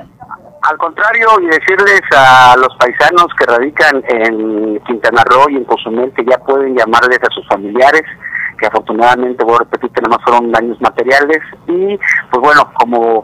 [0.67, 6.11] Al contrario, y decirles a los paisanos que radican en Quintana Roo y en Cozumel
[6.13, 8.01] que ya pueden llamarles a sus familiares,
[8.57, 11.97] que afortunadamente, voy a repetir que nada más fueron daños materiales y
[12.31, 13.23] pues bueno, como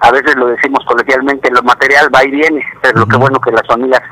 [0.00, 3.50] a veces lo decimos colegialmente, lo material va y viene, pero lo que bueno que
[3.50, 4.02] las familias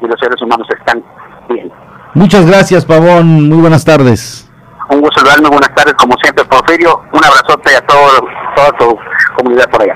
[0.00, 1.02] y los seres humanos están
[1.48, 1.70] bien.
[2.14, 3.48] Muchas gracias, Pavón.
[3.48, 4.48] Muy buenas tardes.
[4.90, 8.98] Un gusto saludarme, buenas tardes, como siempre, Porfirio, un abrazote a todo, toda tu
[9.36, 9.94] comunidad por allá.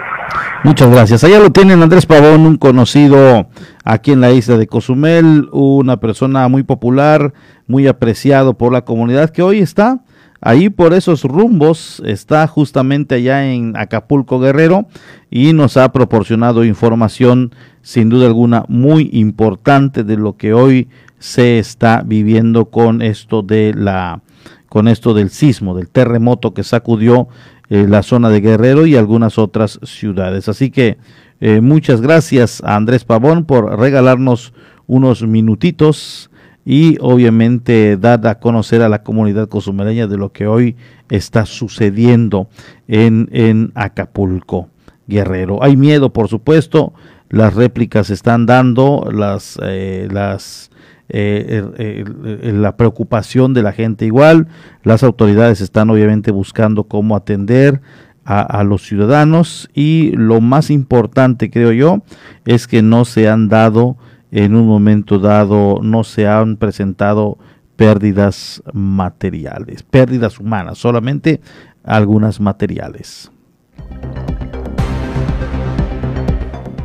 [0.64, 1.22] Muchas gracias.
[1.24, 3.46] Allá lo tienen Andrés Pavón, un conocido
[3.84, 7.32] aquí en la isla de Cozumel, una persona muy popular,
[7.66, 10.00] muy apreciado por la comunidad que hoy está
[10.46, 14.86] ahí por esos rumbos, está justamente allá en Acapulco Guerrero
[15.28, 21.58] y nos ha proporcionado información sin duda alguna muy importante de lo que hoy se
[21.58, 24.22] está viviendo con esto de la
[24.68, 27.28] con esto del sismo, del terremoto que sacudió
[27.68, 30.48] eh, la zona de Guerrero y algunas otras ciudades.
[30.48, 30.98] Así que
[31.40, 34.52] eh, muchas gracias a Andrés Pavón por regalarnos
[34.86, 36.30] unos minutitos
[36.66, 40.76] y obviamente dar a conocer a la comunidad cozumeleña de lo que hoy
[41.08, 42.48] está sucediendo
[42.88, 44.68] en, en Acapulco,
[45.06, 45.62] Guerrero.
[45.62, 46.92] Hay miedo, por supuesto,
[47.30, 50.70] las réplicas están dando, las, eh, las
[51.08, 54.48] eh, eh, eh, la preocupación de la gente igual,
[54.82, 57.80] las autoridades están obviamente buscando cómo atender
[58.24, 62.02] a, a, los ciudadanos y lo más importante creo yo
[62.44, 63.96] es que no se han dado
[64.36, 67.38] en un momento dado, no se han presentado
[67.74, 71.40] pérdidas materiales, pérdidas humanas, solamente
[71.82, 73.30] algunas materiales.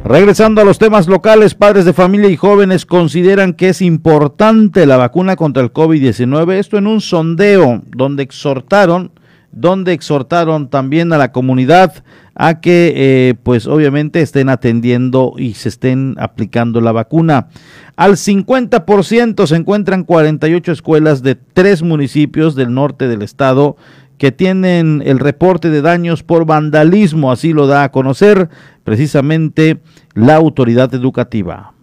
[0.06, 4.96] Regresando a los temas locales, padres de familia y jóvenes consideran que es importante la
[4.96, 6.54] vacuna contra el COVID-19.
[6.54, 9.12] Esto en un sondeo donde exhortaron,
[9.52, 12.04] donde exhortaron también a la comunidad
[12.36, 17.48] a que, eh, pues obviamente, estén atendiendo y se estén aplicando la vacuna.
[17.96, 23.75] Al 50% se encuentran 48 escuelas de tres municipios del norte del estado
[24.17, 28.50] que tienen el reporte de daños por vandalismo, así lo da a conocer
[28.84, 29.80] precisamente
[30.13, 31.73] la autoridad educativa.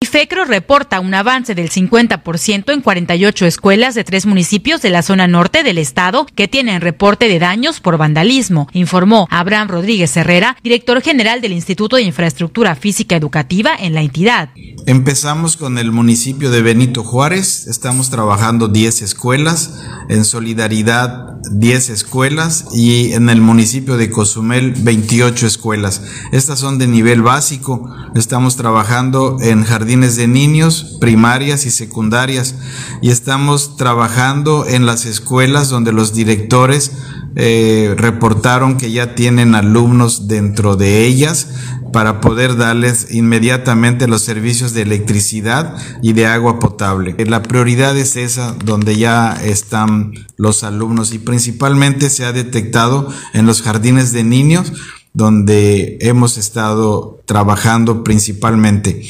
[0.00, 5.26] IFECRO reporta un avance del 50% en 48 escuelas de tres municipios de la zona
[5.26, 11.00] norte del estado que tienen reporte de daños por vandalismo, informó Abraham Rodríguez Herrera, director
[11.00, 14.50] general del Instituto de Infraestructura Física Educativa en la entidad.
[14.86, 22.66] Empezamos con el municipio de Benito Juárez, estamos trabajando 10 escuelas, en Solidaridad 10 escuelas
[22.72, 26.02] y en el municipio de Cozumel 28 escuelas.
[26.30, 32.54] Estas son de nivel básico, estamos trabajando en jardines de niños, primarias y secundarias
[33.00, 36.92] y estamos trabajando en las escuelas donde los directores
[37.34, 41.48] eh, reportaron que ya tienen alumnos dentro de ellas
[41.92, 47.16] para poder darles inmediatamente los servicios de electricidad y de agua potable.
[47.26, 53.46] La prioridad es esa, donde ya están los alumnos y principalmente se ha detectado en
[53.46, 54.72] los jardines de niños,
[55.12, 59.02] donde hemos estado trabajando principalmente.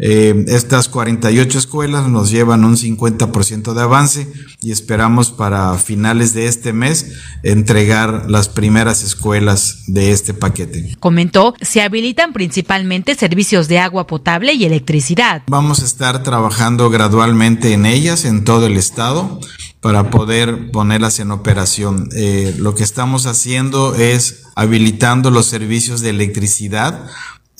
[0.00, 4.32] Eh, estas 48 escuelas nos llevan un 50% de avance
[4.62, 10.96] y esperamos para finales de este mes entregar las primeras escuelas de este paquete.
[11.00, 15.42] Comentó, se habilitan principalmente servicios de agua potable y electricidad.
[15.48, 19.40] Vamos a estar trabajando gradualmente en ellas en todo el estado
[19.80, 22.08] para poder ponerlas en operación.
[22.14, 27.06] Eh, lo que estamos haciendo es habilitando los servicios de electricidad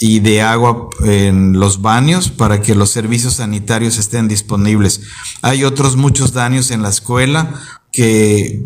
[0.00, 5.02] y de agua en los baños para que los servicios sanitarios estén disponibles.
[5.42, 7.54] Hay otros muchos daños en la escuela
[7.90, 8.64] que,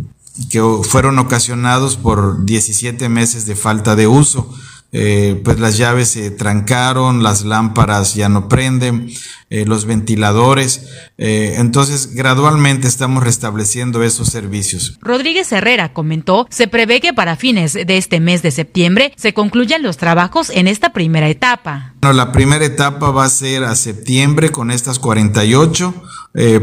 [0.50, 4.52] que fueron ocasionados por 17 meses de falta de uso.
[4.94, 9.10] Eh, pues las llaves se trancaron, las lámparas ya no prenden,
[9.48, 10.86] eh, los ventiladores.
[11.16, 14.98] Eh, entonces, gradualmente estamos restableciendo esos servicios.
[15.00, 19.82] Rodríguez Herrera comentó, se prevé que para fines de este mes de septiembre se concluyan
[19.82, 21.94] los trabajos en esta primera etapa.
[22.02, 25.94] Bueno, la primera etapa va a ser a septiembre con estas 48.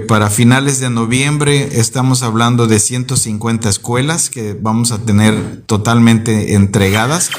[0.07, 7.29] para finales de noviembre estamos hablando de 150 escuelas que vamos a tener totalmente entregadas.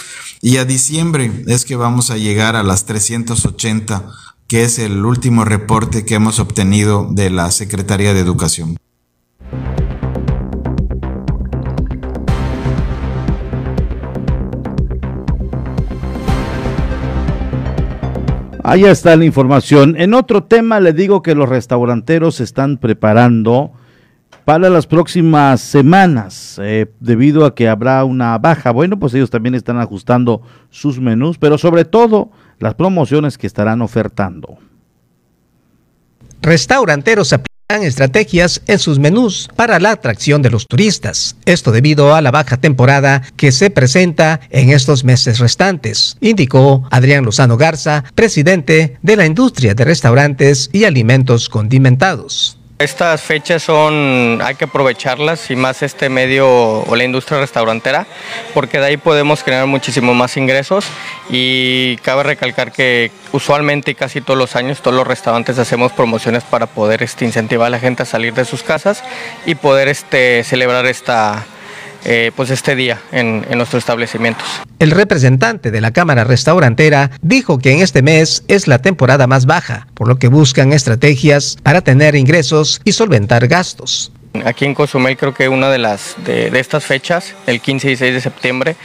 [0.42, 4.06] Y a diciembre es que vamos a llegar a las 380,
[4.48, 8.76] que es el último reporte que hemos obtenido de la Secretaría de Educación.
[18.64, 19.94] Ahí está la información.
[19.98, 23.72] En otro tema le digo que los restauranteros están preparando
[24.44, 28.70] para las próximas semanas, eh, debido a que habrá una baja.
[28.70, 33.82] Bueno, pues ellos también están ajustando sus menús, pero sobre todo las promociones que estarán
[33.82, 34.58] ofertando.
[36.42, 41.36] Restauranteros aplican estrategias en sus menús para la atracción de los turistas.
[41.44, 47.24] Esto debido a la baja temporada que se presenta en estos meses restantes, indicó Adrián
[47.24, 52.59] Lozano Garza, presidente de la industria de restaurantes y alimentos condimentados.
[52.80, 56.48] Estas fechas son, hay que aprovecharlas y más este medio
[56.80, 58.06] o la industria restaurantera,
[58.54, 60.86] porque de ahí podemos generar muchísimo más ingresos.
[61.28, 66.42] Y cabe recalcar que usualmente y casi todos los años todos los restaurantes hacemos promociones
[66.42, 69.04] para poder este, incentivar a la gente a salir de sus casas
[69.44, 71.44] y poder este, celebrar esta,
[72.04, 74.46] eh, pues este día en, en, nuestros establecimientos.
[74.78, 79.46] El representante de la Cámara Restaurantera dijo que en este mes es la temporada más
[79.46, 84.12] baja, por lo que buscan estrategias para tener ingresos y solventar gastos.
[84.44, 88.14] Aquí en Cozumel creo que una de las de, estas fechas, el 15 y 16
[88.14, 88.76] de septiembre,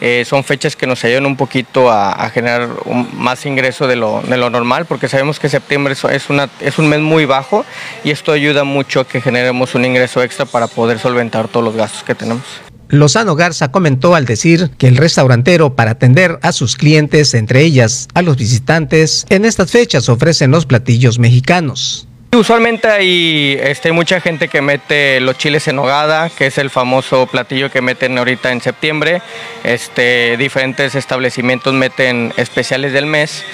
[0.00, 4.22] eh, son fechas que nos ayudan un poquito a, generar un, más ingreso de lo,
[4.22, 7.64] de lo, normal, porque sabemos que septiembre es, una, es un mes muy bajo
[8.04, 11.74] y esto ayuda mucho a que generemos un ingreso extra para poder solventar todos los
[11.74, 12.44] gastos que tenemos.
[12.88, 18.06] Lozano Garza comentó al decir que el restaurantero para atender a sus clientes, entre ellas
[18.14, 22.06] a los visitantes, en estas fechas ofrecen los platillos mexicanos.
[22.34, 27.26] Usualmente hay este, mucha gente que mete los chiles en hogada, que es el famoso
[27.26, 29.20] platillo que meten ahorita en septiembre.
[29.64, 33.44] Este, diferentes establecimientos meten especiales del mes.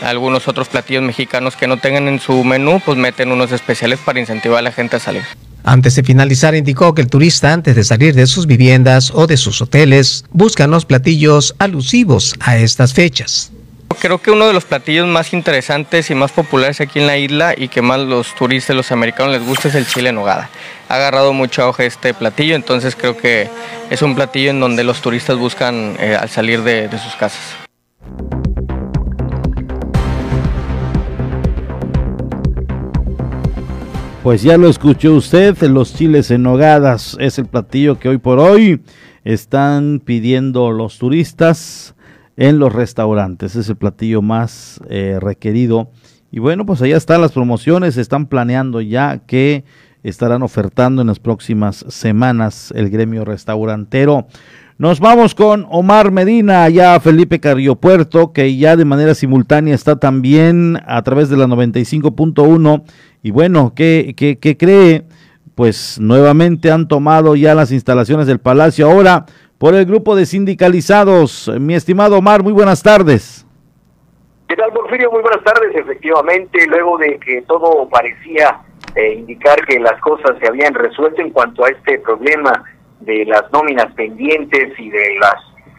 [0.00, 4.20] Algunos otros platillos mexicanos que no tengan en su menú, pues meten unos especiales para
[4.20, 5.24] incentivar a la gente a salir.
[5.64, 9.36] Antes de finalizar, indicó que el turista, antes de salir de sus viviendas o de
[9.36, 13.50] sus hoteles, buscan los platillos alusivos a estas fechas.
[14.00, 17.54] Creo que uno de los platillos más interesantes y más populares aquí en la isla
[17.56, 20.50] y que más los turistas, los americanos les gusta es el chile en nogada.
[20.88, 23.48] Ha agarrado mucha hoja este platillo, entonces creo que
[23.90, 27.56] es un platillo en donde los turistas buscan eh, al salir de, de sus casas.
[34.22, 38.38] Pues ya lo escuchó usted, los chiles en nogadas es el platillo que hoy por
[38.38, 38.80] hoy
[39.24, 41.93] están pidiendo los turistas
[42.36, 43.56] en los restaurantes.
[43.56, 45.90] Es el platillo más eh, requerido.
[46.30, 47.96] Y bueno, pues allá están las promociones.
[47.96, 49.64] Están planeando ya que
[50.02, 54.26] estarán ofertando en las próximas semanas el gremio restaurantero.
[54.76, 60.80] Nos vamos con Omar Medina, allá Felipe Carriopuerto, que ya de manera simultánea está también
[60.84, 62.82] a través de la 95.1.
[63.22, 65.04] Y bueno, ¿qué, qué, qué cree?
[65.54, 68.90] Pues nuevamente han tomado ya las instalaciones del Palacio.
[68.90, 69.26] Ahora
[69.64, 71.50] por el grupo de sindicalizados.
[71.58, 73.46] Mi estimado Omar, muy buenas tardes.
[74.46, 75.10] ¿Qué tal, Porfirio?
[75.10, 75.74] Muy buenas tardes.
[75.74, 78.60] Efectivamente, luego de que todo parecía
[78.94, 82.62] eh, indicar que las cosas se habían resuelto en cuanto a este problema
[83.00, 85.36] de las nóminas pendientes y de las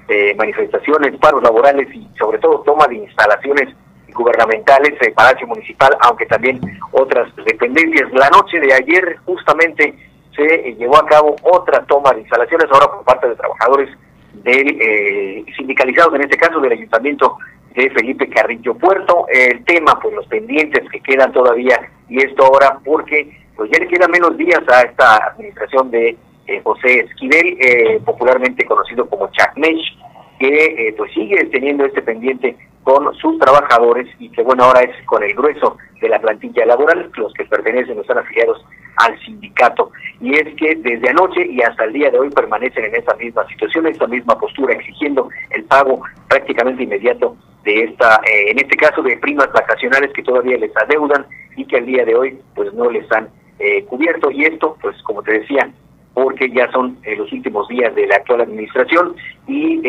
[0.07, 3.69] eh, manifestaciones, paros laborales y sobre todo toma de instalaciones
[4.15, 6.59] gubernamentales, el Palacio Municipal, aunque también
[6.91, 8.11] otras dependencias.
[8.13, 9.93] La noche de ayer justamente
[10.35, 13.89] se llevó a cabo otra toma de instalaciones, ahora por parte de trabajadores
[14.33, 17.37] del, eh, sindicalizados, en este caso del Ayuntamiento
[17.73, 19.25] de Felipe Carrillo Puerto.
[19.29, 23.87] El tema, pues los pendientes que quedan todavía, y esto ahora porque pues ya le
[23.87, 26.17] quedan menos días a esta administración de
[26.47, 29.97] eh, José Esquivel, eh, popularmente conocido como Chacmesh,
[30.39, 35.05] que eh, pues sigue teniendo este pendiente con sus trabajadores y que bueno, ahora es
[35.05, 38.63] con el grueso de la plantilla laboral, los que pertenecen o están afiliados
[38.97, 39.91] al sindicato.
[40.21, 43.47] Y es que desde anoche y hasta el día de hoy permanecen en esa misma
[43.47, 48.77] situación, en esa misma postura, exigiendo el pago prácticamente inmediato de esta, eh, en este
[48.77, 51.25] caso de primas vacacionales que todavía les adeudan
[51.57, 53.29] y que al día de hoy pues no les han
[53.59, 54.29] eh, cubierto.
[54.29, 55.71] Y esto, pues como te decía,
[56.15, 59.15] porque ya son eh, los últimos días de la actual administración
[59.47, 59.79] y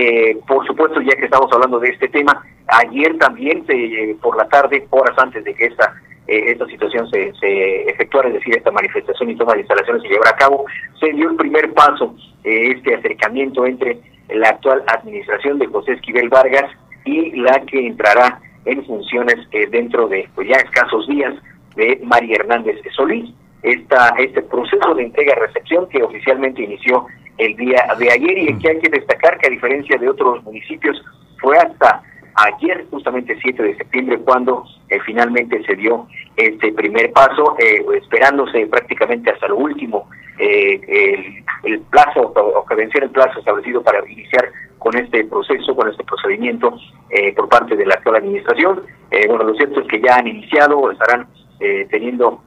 [0.46, 3.64] por supuesto ya que estamos hablando de este tema, ayer también
[4.20, 5.94] por la tarde, horas antes de que esta
[6.28, 10.08] eh, esta situación se, se efectuara, es decir, esta manifestación y toma de instalaciones se
[10.08, 10.64] llevara a cabo,
[10.98, 14.00] se dio el primer paso, eh, este acercamiento entre
[14.30, 16.68] la actual administración de José Esquivel Vargas
[17.04, 21.32] y la que entrará en funciones eh, dentro de pues ya escasos días
[21.76, 23.30] de María Hernández de Solís.
[23.66, 27.04] Esta, este proceso de entrega-recepción que oficialmente inició
[27.36, 30.96] el día de ayer y que hay que destacar que a diferencia de otros municipios
[31.40, 32.00] fue hasta
[32.36, 36.06] ayer, justamente 7 de septiembre, cuando eh, finalmente se dio
[36.36, 40.08] este primer paso, eh, esperándose prácticamente hasta lo último
[40.38, 44.48] eh, el, plazo o, que venciera el plazo establecido para iniciar
[44.78, 46.78] con este proceso, con este procedimiento
[47.34, 48.82] por parte de la actual administración.
[49.26, 51.26] bueno, lo cierto es que ya han iniciado, estarán
[51.90, 52.40] teniendo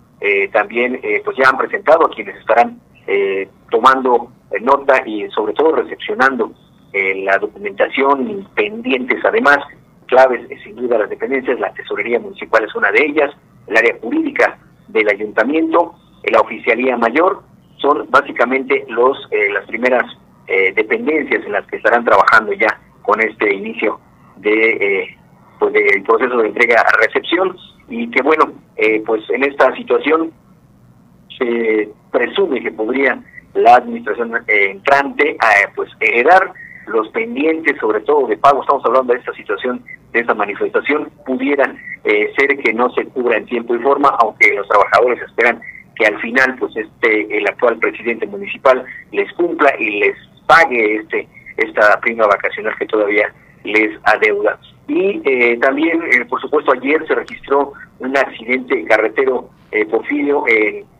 [0.52, 2.80] también, pues ya han presentado a quienes estarán
[3.72, 6.52] tomando nota y sobre todo recepcionando
[6.94, 9.24] la documentación pendientes.
[9.24, 9.60] Además
[10.10, 13.32] claves, sin duda las dependencias, la tesorería municipal es una de ellas,
[13.68, 14.58] el área jurídica
[14.88, 15.94] del ayuntamiento,
[16.32, 17.44] la oficialía mayor,
[17.78, 20.04] son básicamente los eh, las primeras
[20.48, 24.00] eh, dependencias en las que estarán trabajando ya con este inicio
[24.38, 25.18] de eh,
[25.60, 27.56] pues del proceso de entrega a recepción
[27.88, 28.54] y que bueno
[29.06, 30.32] pues en esta situación
[31.38, 33.22] se presume que podría
[33.54, 35.38] la administración entrante
[35.76, 36.54] pues heredar
[36.90, 41.78] los pendientes, sobre todo de pago, estamos hablando de esta situación, de esta manifestación, pudieran
[42.04, 45.62] eh, ser que no se cubra en tiempo y forma, aunque los trabajadores esperan
[45.96, 50.16] que al final, pues este, el actual presidente municipal les cumpla y les
[50.48, 53.34] pague este esta prima vacacional que todavía
[53.66, 54.58] les adeuda.
[54.90, 60.44] Y eh, también, eh, por supuesto, ayer se registró un accidente carretero eh, Porfirio,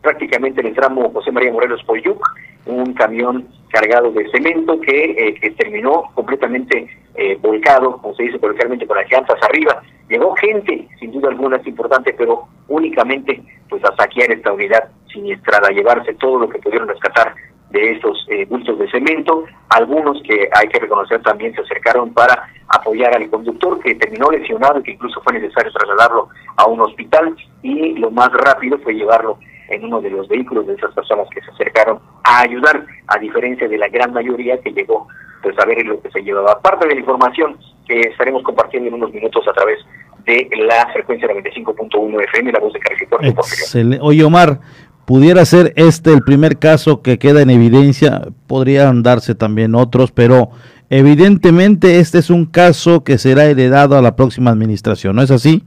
[0.00, 2.24] prácticamente en el tramo José María Morelos Poyuc,
[2.66, 8.38] un camión cargado de cemento que, eh, que terminó completamente eh, volcado, como se dice
[8.38, 9.82] coloquialmente, con las llantas arriba.
[10.08, 15.68] Llegó gente, sin duda alguna es importante, pero únicamente pues a saquear esta unidad siniestrada,
[15.68, 17.34] a llevarse todo lo que pudieron rescatar
[17.70, 22.48] de estos eh, bultos de cemento, algunos que hay que reconocer también se acercaron para
[22.68, 27.36] apoyar al conductor que terminó lesionado y que incluso fue necesario trasladarlo a un hospital.
[27.62, 31.40] Y lo más rápido fue llevarlo en uno de los vehículos de esas personas que
[31.42, 35.06] se acercaron a ayudar, a diferencia de la gran mayoría que llegó
[35.42, 36.60] pues a ver lo que se llevaba.
[36.60, 37.56] Parte de la información
[37.86, 39.78] que estaremos compartiendo en unos minutos a través
[40.24, 44.58] de la frecuencia 95.1 FM, la voz de Carlos Oye Omar,
[45.06, 50.50] pudiera ser este el primer caso que queda en evidencia, podrían darse también otros, pero
[50.88, 55.64] evidentemente este es un caso que será heredado a la próxima administración, ¿no es así?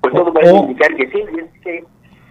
[0.00, 1.84] Pues todo parece indicar que sí, es que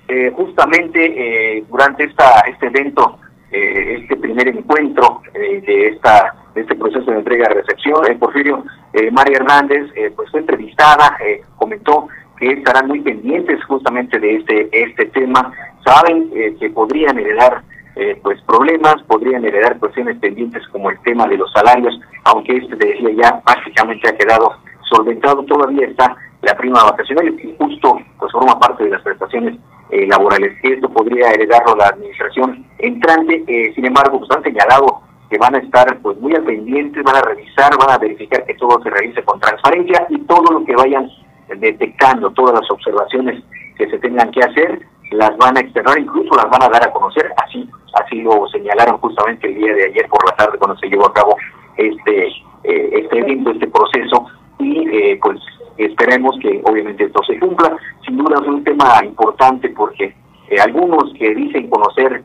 [0.09, 3.19] eh, justamente eh, durante esta este evento,
[3.51, 8.63] eh, este primer encuentro de esta de este proceso de entrega y recepción, Porfirio
[9.11, 11.15] María Hernández pues fue entrevistada,
[11.57, 12.07] comentó
[12.39, 15.53] que estarán muy pendientes justamente de este este tema.
[15.85, 17.61] Saben eh, que podrían heredar
[17.95, 22.75] eh, pues problemas, podrían heredar cuestiones pendientes como el tema de los salarios, aunque este
[22.77, 24.53] te decía ya prácticamente ha quedado
[24.89, 29.57] solventado, todavía está la prima vacacional y justo pues forma parte de las prestaciones
[29.91, 30.57] eh, laborales.
[30.63, 33.43] Esto podría heredarlo la administración entrante,
[33.75, 37.21] sin embargo, pues han señalado que van a estar pues muy al pendiente, van a
[37.21, 41.09] revisar, van a verificar que todo se realice con transparencia y todo lo que vayan
[41.57, 43.43] detectando todas las observaciones
[43.77, 44.81] que se tengan que hacer,
[45.11, 48.97] las van a externar, incluso las van a dar a conocer, así así lo señalaron
[48.99, 51.35] justamente el día de ayer por la tarde cuando se llevó a cabo
[51.77, 52.27] este
[52.63, 54.25] eh, este evento, este proceso,
[54.59, 55.39] y eh, pues
[55.77, 57.75] esperemos que obviamente esto se cumpla.
[58.05, 60.13] Sin duda es un tema importante porque
[60.49, 62.23] eh, algunos que dicen conocer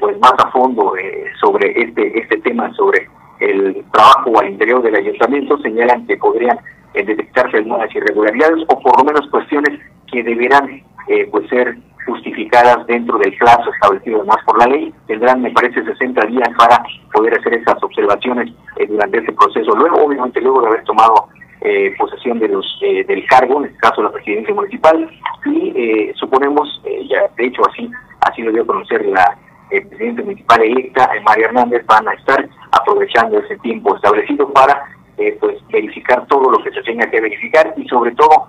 [0.00, 0.92] pues más a fondo
[1.40, 3.08] sobre este este tema, sobre
[3.40, 6.58] el trabajo al interior del ayuntamiento, señalan que podrían
[6.94, 9.78] eh, detectarse algunas irregularidades o por lo menos cuestiones
[10.10, 11.76] que deberán eh, pues ser
[12.06, 14.92] justificadas dentro del plazo establecido más por la ley.
[15.06, 16.82] Tendrán, me parece, 60 días para
[17.12, 19.74] poder hacer esas observaciones eh, durante ese proceso.
[19.76, 21.28] Luego, obviamente, luego de haber tomado
[21.60, 25.10] eh, posesión de los del cargo, en este caso la presidencia municipal,
[25.44, 29.36] y suponemos, ya de hecho así así lo dio a conocer la
[29.68, 34.84] presidenta municipal electa, María Hernández, van a estar aprovechando ese tiempo establecido para
[35.40, 38.48] pues verificar todo lo que se tenga que verificar y sobre todo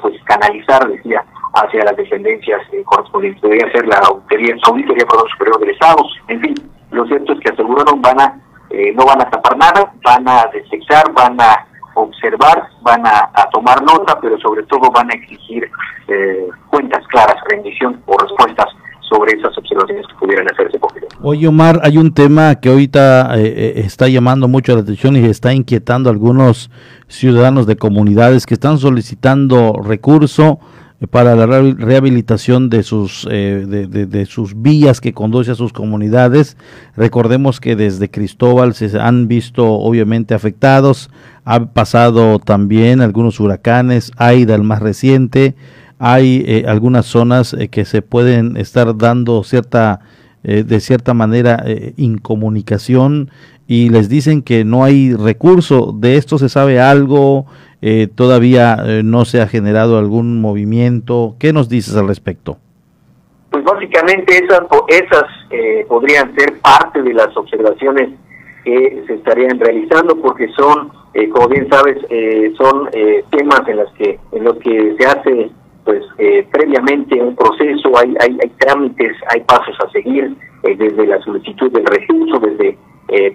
[0.00, 1.22] pues canalizar, decía,
[1.54, 3.42] hacia las dependencias correspondientes.
[3.42, 6.54] Debería ser la auditoría, auditoría superior del Estado, en fin,
[6.90, 8.40] lo cierto es que aseguraron van a
[8.70, 13.80] eh, no van a tapar nada, van a detectar, van a observar, van a, tomar
[13.82, 15.70] nota, pero sobre todo van a exigir
[16.08, 18.66] eh, cuentas claras, rendición o respuestas
[19.08, 20.78] sobre esas observaciones que pudieran hacerse.
[21.22, 25.52] Oye, Omar, hay un tema que ahorita eh, está llamando mucho la atención y está
[25.52, 26.70] inquietando a algunos
[27.08, 30.60] ciudadanos de comunidades que están solicitando recurso
[31.10, 36.56] para la rehabilitación de sus, eh, de, sus vías que conduce a sus comunidades.
[36.96, 41.10] Recordemos que desde Cristóbal se han visto obviamente afectados,
[41.44, 45.54] ha pasado también algunos huracanes, Aida el más reciente,
[45.98, 50.00] hay eh, algunas zonas eh, que se pueden estar dando cierta,
[50.42, 51.64] de cierta manera,
[51.96, 53.30] incomunicación
[53.66, 55.92] y les dicen que no hay recurso.
[55.92, 57.46] ¿De esto se sabe algo?
[57.82, 61.34] Eh, todavía eh, no se ha generado algún movimiento.
[61.38, 62.58] ¿Qué nos dices al respecto?
[63.50, 68.10] Pues básicamente esas, esas eh, podrían ser parte de las observaciones
[68.64, 70.90] que se estarían realizando porque son,
[71.32, 71.98] como bien sabes,
[72.58, 72.90] son
[73.30, 75.50] temas en los que en los que se hace
[75.86, 76.04] pues
[76.50, 82.40] previamente un proceso, hay, hay, trámites, hay pasos a seguir desde la solicitud del recurso,
[82.40, 82.76] desde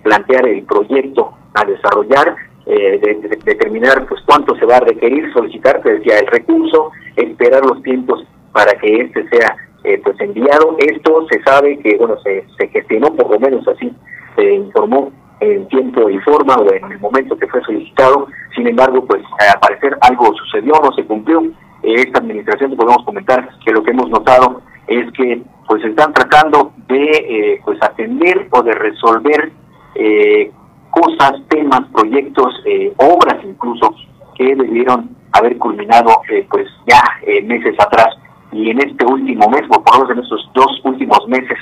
[0.04, 2.36] plantear el proyecto a desarrollar
[2.68, 7.66] eh, de, determinar pues cuánto se va a requerir, solicitar, te decía, el recurso, esperar
[7.66, 8.24] los tiempos
[8.54, 10.76] para que este sea eh, pues enviado.
[10.78, 13.92] Esto se sabe que, bueno, se, se gestionó, por lo menos así
[14.36, 18.28] se informó en tiempo y forma o en el momento que fue solicitado.
[18.56, 21.42] Sin embargo, pues al parecer algo sucedió, no se cumplió.
[21.84, 27.04] Esta administración podemos comentar que lo que hemos notado es que pues están tratando de
[27.04, 29.52] eh, pues atender o de resolver
[29.96, 30.52] eh,
[30.92, 33.96] cosas, temas, proyectos, eh, obras incluso
[34.36, 38.10] que debieron haber culminado eh, pues ya eh, meses atrás
[38.52, 41.58] y en este último mes, o por lo menos en estos dos últimos meses,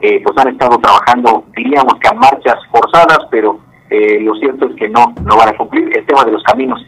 [0.00, 5.14] pues han estado trabajando, diríamos que a marchas forzadas, pero lo cierto es que no,
[5.24, 5.96] no van a cumplir.
[5.96, 6.84] El tema de los caminos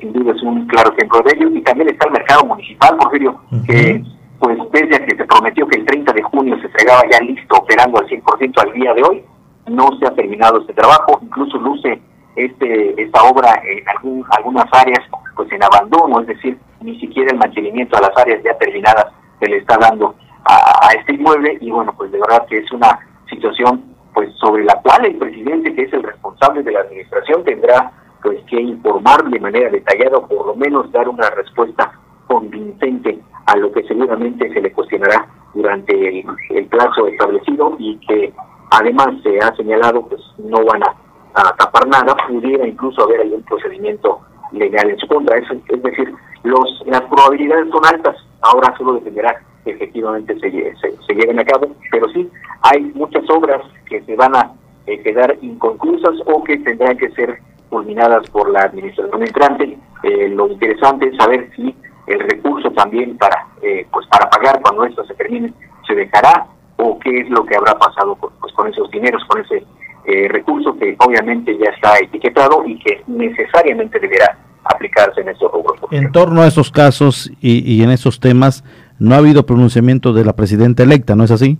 [0.00, 1.48] sin duda es un claro ejemplo de ello.
[1.54, 4.02] Y también está el mercado municipal, Porfirio, que
[4.38, 7.56] pues pese a que se prometió que el 30 de junio se entregaba ya listo,
[7.56, 9.24] operando al 100% al día de hoy,
[9.68, 12.00] no se ha terminado este trabajo, incluso luce
[12.36, 15.00] este esta obra en algún, algunas áreas
[15.36, 19.06] pues en abandono, es decir, ni siquiera el mantenimiento a las áreas ya terminadas
[19.40, 20.14] se le está dando
[20.44, 21.58] a, este inmueble.
[21.60, 23.82] Y bueno, pues de verdad que es una situación
[24.12, 27.92] pues sobre la cual el presidente, que es el responsable de la administración, tendrá
[28.24, 31.92] pues que informar de manera detallada o por lo menos dar una respuesta
[32.26, 38.32] convincente a lo que seguramente se le cuestionará durante el plazo establecido y que
[38.76, 44.20] Además, se ha señalado pues, no van a, tapar nada, pudiera incluso haber algún procedimiento
[44.50, 45.38] legal en su contra.
[45.38, 46.12] Es, es decir,
[46.42, 51.68] los, las probabilidades son altas, ahora solo dependerá que efectivamente se, se, lleven a cabo,
[51.90, 52.28] pero sí,
[52.62, 54.52] hay muchas obras que se van a
[54.86, 57.38] eh, quedar inconclusas o que tendrán que ser
[57.68, 59.78] culminadas por la administración entrante.
[60.02, 61.74] Eh, lo interesante es saber si
[62.06, 65.52] el recurso también para eh, pues para pagar cuando esto se termine
[65.86, 66.46] se dejará
[66.76, 69.64] o qué es lo que habrá pasado con, pues, con esos dineros, con ese
[70.06, 75.80] eh, recurso que obviamente ya está etiquetado y que necesariamente deberá aplicarse en estos rubros.
[75.90, 78.64] En torno a esos casos y, y en esos temas,
[78.98, 81.58] no ha habido pronunciamiento de la presidenta electa, ¿no es así?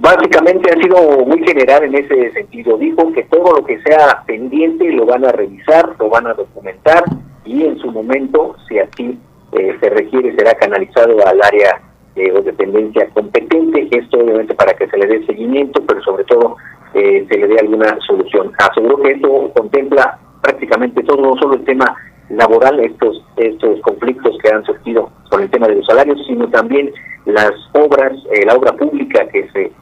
[0.00, 2.76] Básicamente ha sido muy general en ese sentido.
[2.78, 7.04] Dijo que todo lo que sea pendiente lo van a revisar, lo van a documentar
[7.44, 9.18] y en su momento, si así
[9.52, 11.80] eh, se requiere, será canalizado al área
[12.16, 16.56] eh, o dependencia competente, esto obviamente para que se le dé seguimiento, pero sobre todo
[16.94, 18.52] eh, se le dé alguna solución.
[18.58, 21.94] Aseguro que esto contempla prácticamente todo, no solo el tema
[22.30, 26.92] laboral, estos, estos conflictos que han surgido con el tema de los salarios, sino también
[27.26, 29.72] las obras, eh, la obra pública que se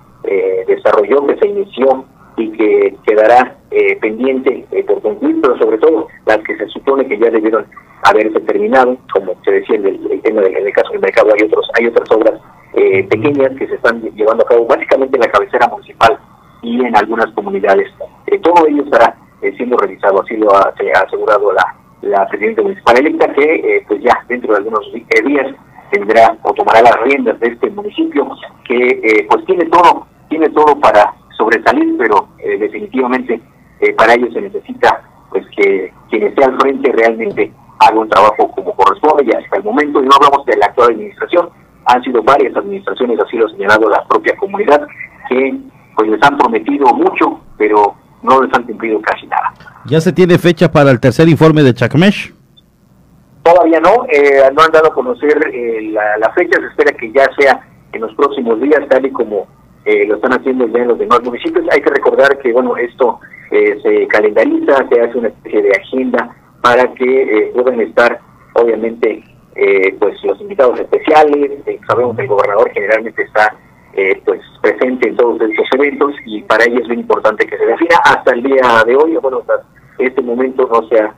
[0.67, 2.05] desarrolló, que se inició
[2.37, 3.57] y que quedará
[4.01, 7.67] pendiente por concluir, pero sobre todo las que se supone que ya debieron
[8.03, 11.47] haberse terminado, como se decía en el, tema del en el caso del mercado hay
[11.47, 12.41] otros hay otras obras
[12.75, 16.19] eh, pequeñas que se están llevando a cabo básicamente en la cabecera municipal
[16.63, 17.89] y en algunas comunidades.
[18.27, 20.73] Eh, todo ello estará eh, siendo realizado, así lo ha,
[21.05, 25.55] asegurado la, la presidenta municipal electa, que pues ya dentro de algunos días
[25.93, 28.29] tendrá o tomará las riendas de este municipio
[28.65, 32.29] que pues tiene todo, tiene todo para sobresalir, pero
[32.59, 33.41] definitivamente
[33.97, 38.75] para ello se necesita pues que quien esté al frente realmente haga un trabajo como
[38.75, 41.49] corresponde y hasta el momento, y no hablamos de la actual administración,
[41.87, 44.87] han sido varias administraciones, así lo ha señalado la propia comunidad,
[45.29, 45.57] que
[45.97, 49.53] pues les han prometido mucho, pero no les han cumplido casi nada.
[49.87, 52.33] ¿Ya se tiene fecha para el tercer informe de Chacmesh?
[53.43, 57.27] Todavía no, eh, no han dado a conocer eh, la, fecha, se espera que ya
[57.37, 57.61] sea
[57.93, 59.49] en los próximos días, tal y como
[59.85, 61.67] eh, lo están haciendo ya en los demás municipios.
[61.73, 63.19] Hay que recordar que, bueno, esto
[63.51, 68.19] se calendariza, se hace una especie de agenda para que puedan estar,
[68.55, 69.23] obviamente,
[69.99, 71.51] pues los invitados especiales.
[71.87, 73.55] sabemos que el gobernador generalmente está
[74.25, 77.97] pues presente en todos estos eventos y para ello es muy importante que se defina.
[78.05, 79.67] Hasta el día de hoy, bueno, hasta
[79.99, 81.15] este momento no se ha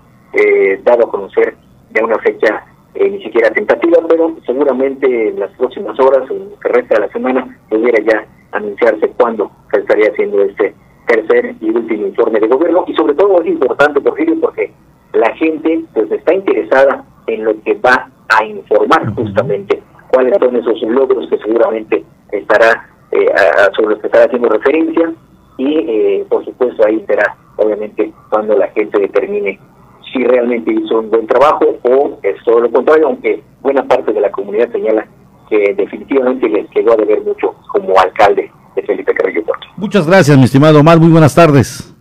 [0.83, 1.57] dado a conocer
[1.95, 2.65] ya una fecha
[2.95, 7.01] eh, ni siquiera tentativa, pero seguramente en las próximas horas o en que resta de
[7.01, 10.75] la semana pudiera ya anunciarse cuándo se estaría haciendo este
[11.07, 12.85] tercer y último informe de gobierno.
[12.87, 14.73] Y sobre todo es importante, Porfirio, porque
[15.13, 19.83] la gente pues está interesada en lo que va a informar justamente
[20.13, 23.27] cuáles son esos logros que seguramente estará eh,
[23.75, 25.13] sobre los que estará haciendo referencia.
[25.57, 29.59] Y eh, por supuesto ahí será obviamente cuando la gente determine
[30.15, 34.21] si realmente hizo un buen trabajo o es todo lo contrario, aunque buena parte de
[34.21, 35.07] la comunidad señala
[35.51, 39.67] que definitivamente les quedó a deber mucho como alcalde de Felipe Carrillo Puerto.
[39.77, 41.01] Muchas gracias, mi estimado Omar.
[41.01, 41.93] Muy buenas tardes.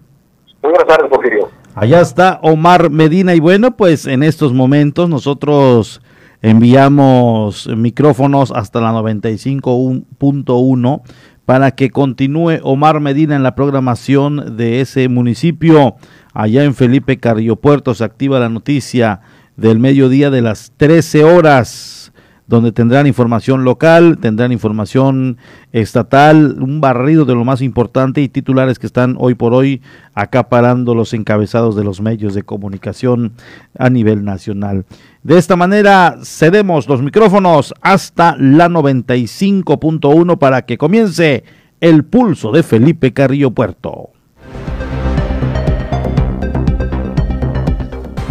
[0.62, 1.50] Muy buenas tardes, Porfirio.
[1.76, 6.00] Allá está Omar Medina y bueno, pues en estos momentos nosotros
[6.44, 11.02] enviamos micrófonos hasta la 95.1
[11.46, 15.96] para que continúe Omar Medina en la programación de ese municipio.
[16.34, 19.22] Allá en Felipe Carrillo Puerto se activa la noticia
[19.56, 22.03] del mediodía de las 13 horas
[22.48, 25.38] donde tendrán información local, tendrán información
[25.72, 29.82] estatal, un barrido de lo más importante y titulares que están hoy por hoy
[30.14, 33.34] acaparando los encabezados de los medios de comunicación
[33.78, 34.86] a nivel nacional.
[35.24, 41.44] De esta manera cedemos los micrófonos hasta la 95.1 para que comience
[41.80, 44.13] el pulso de Felipe Carrillo Puerto.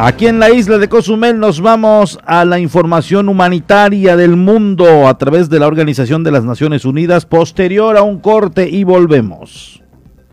[0.05, 5.17] Aquí en la isla de Cozumel nos vamos a la información humanitaria del mundo a
[5.17, 9.81] través de la Organización de las Naciones Unidas posterior a un corte y volvemos.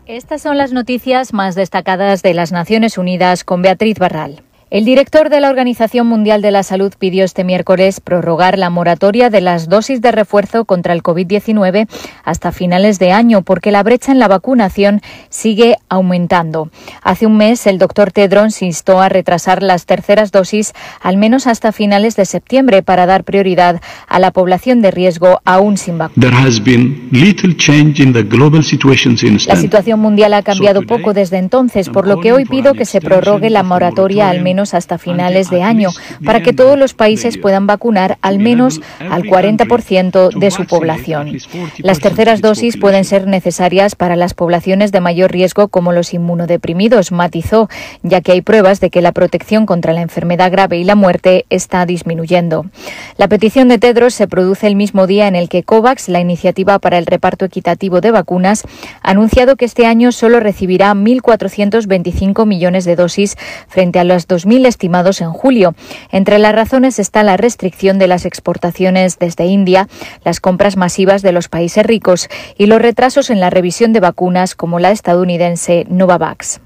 [0.06, 4.42] Estas son las noticias más destacadas de las Naciones Unidas con Beatriz Barral.
[4.70, 9.28] El director de la Organización Mundial de la Salud pidió este miércoles prorrogar la moratoria
[9.28, 11.88] de las dosis de refuerzo contra el COVID-19
[12.22, 16.70] hasta finales de año porque la brecha en la vacunación sigue aumentando.
[17.02, 21.72] Hace un mes, el doctor Tedros instó a retrasar las terceras dosis al menos hasta
[21.72, 26.14] finales de septiembre para dar prioridad a la población de riesgo aún sin vacuna.
[29.48, 33.00] La situación mundial ha cambiado poco desde entonces, por lo que hoy pido que se
[33.00, 35.90] prorrogue la moratoria al menos hasta finales de año,
[36.24, 41.38] para que todos los países puedan vacunar al menos al 40% de su población.
[41.78, 47.12] Las terceras dosis pueden ser necesarias para las poblaciones de mayor riesgo como los inmunodeprimidos,
[47.12, 47.68] matizó,
[48.02, 51.46] ya que hay pruebas de que la protección contra la enfermedad grave y la muerte
[51.50, 52.66] está disminuyendo.
[53.16, 56.78] La petición de Tedros se produce el mismo día en el que COVAX, la iniciativa
[56.78, 58.64] para el reparto equitativo de vacunas,
[59.02, 63.36] ha anunciado que este año solo recibirá 1.425 millones de dosis
[63.68, 65.74] frente a las 2.000 estimados en julio.
[66.10, 69.88] Entre las razones está la restricción de las exportaciones desde India,
[70.24, 74.54] las compras masivas de los países ricos y los retrasos en la revisión de vacunas
[74.54, 76.60] como la estadounidense Novavax.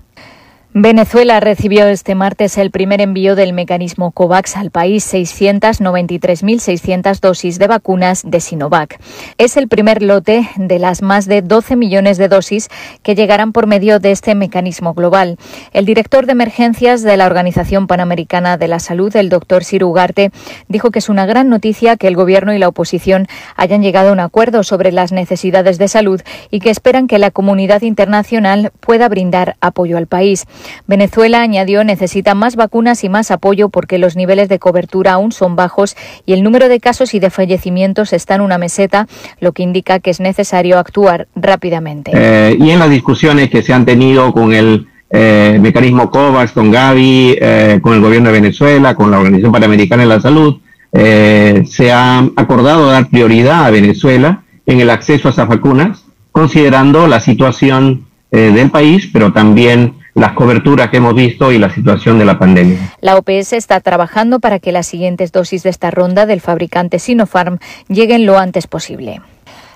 [0.76, 7.68] Venezuela recibió este martes el primer envío del mecanismo COVAX al país, 693.600 dosis de
[7.68, 9.00] vacunas de Sinovac.
[9.38, 12.70] Es el primer lote de las más de 12 millones de dosis
[13.04, 15.38] que llegarán por medio de este mecanismo global.
[15.72, 20.32] El director de emergencias de la Organización Panamericana de la Salud, el doctor Ciro Ugarte,
[20.66, 24.12] dijo que es una gran noticia que el gobierno y la oposición hayan llegado a
[24.12, 26.20] un acuerdo sobre las necesidades de salud
[26.50, 30.48] y que esperan que la comunidad internacional pueda brindar apoyo al país.
[30.86, 35.56] Venezuela, añadió, necesita más vacunas y más apoyo porque los niveles de cobertura aún son
[35.56, 35.96] bajos
[36.26, 39.06] y el número de casos y de fallecimientos está en una meseta,
[39.40, 42.12] lo que indica que es necesario actuar rápidamente.
[42.14, 46.70] Eh, y en las discusiones que se han tenido con el eh, mecanismo COVAX, con
[46.70, 50.58] Gavi, eh, con el gobierno de Venezuela, con la Organización Panamericana de la Salud,
[50.92, 57.18] se ha acordado dar prioridad a Venezuela en el acceso a esas vacunas, considerando la
[57.18, 62.38] situación del país, pero también las coberturas que hemos visto y la situación de la
[62.38, 62.94] pandemia.
[63.00, 67.58] La OPS está trabajando para que las siguientes dosis de esta ronda del fabricante Sinopharm
[67.88, 69.20] lleguen lo antes posible.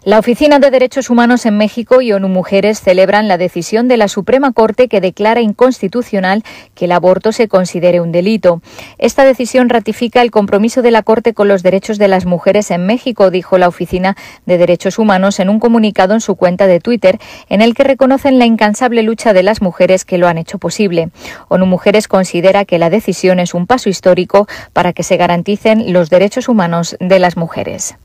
[0.09, 4.09] La Oficina de Derechos Humanos en México y ONU Mujeres celebran la decisión de la
[4.09, 6.45] Suprema Corte que declara inconstitucional
[6.75, 8.63] que el aborto se considere un delito.
[8.97, 12.87] Esta decisión ratifica el compromiso de la Corte con los derechos de las mujeres en
[12.87, 17.19] México, dijo la Oficina de Derechos Humanos en un comunicado en su cuenta de Twitter,
[17.51, 21.11] en el que reconocen la incansable lucha de las mujeres que lo han hecho posible.
[21.49, 26.09] ONU Mujeres considera que la decisión es un paso histórico para que se garanticen los
[26.09, 27.99] derechos humanos de las mujeres.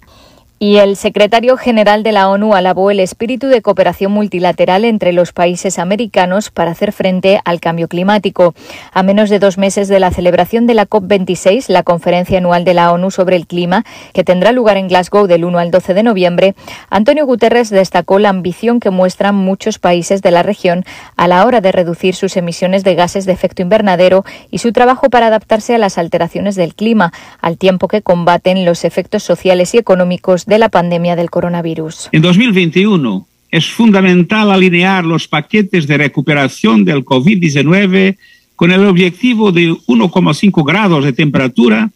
[0.59, 5.33] Y el secretario general de la ONU alabó el espíritu de cooperación multilateral entre los
[5.33, 8.55] países americanos para hacer frente al cambio climático.
[8.93, 12.75] A menos de dos meses de la celebración de la COP26, la conferencia anual de
[12.75, 13.83] la ONU sobre el clima,
[14.13, 16.55] que tendrá lugar en Glasgow del 1 al 12 de noviembre,
[16.89, 20.85] Antonio Guterres destacó la ambición que muestran muchos países de la región
[21.17, 25.09] a la hora de reducir sus emisiones de gases de efecto invernadero y su trabajo
[25.09, 29.77] para adaptarse a las alteraciones del clima, al tiempo que combaten los efectos sociales y
[29.77, 32.09] económicos de la pandemia del coronavirus.
[32.11, 38.17] En 2021 es fundamental alinear los paquetes de recuperación del COVID-19
[38.55, 41.91] con el objetivo de 1,5 grados de temperatura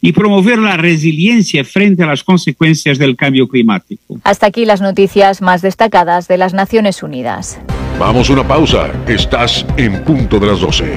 [0.00, 4.18] y promover la resiliencia frente a las consecuencias del cambio climático.
[4.24, 7.58] Hasta aquí las noticias más destacadas de las Naciones Unidas.
[7.98, 8.90] Vamos a una pausa.
[9.08, 10.96] Estás en punto de las 12.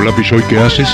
[0.00, 0.88] Hola Pichoy, ¿qué haces?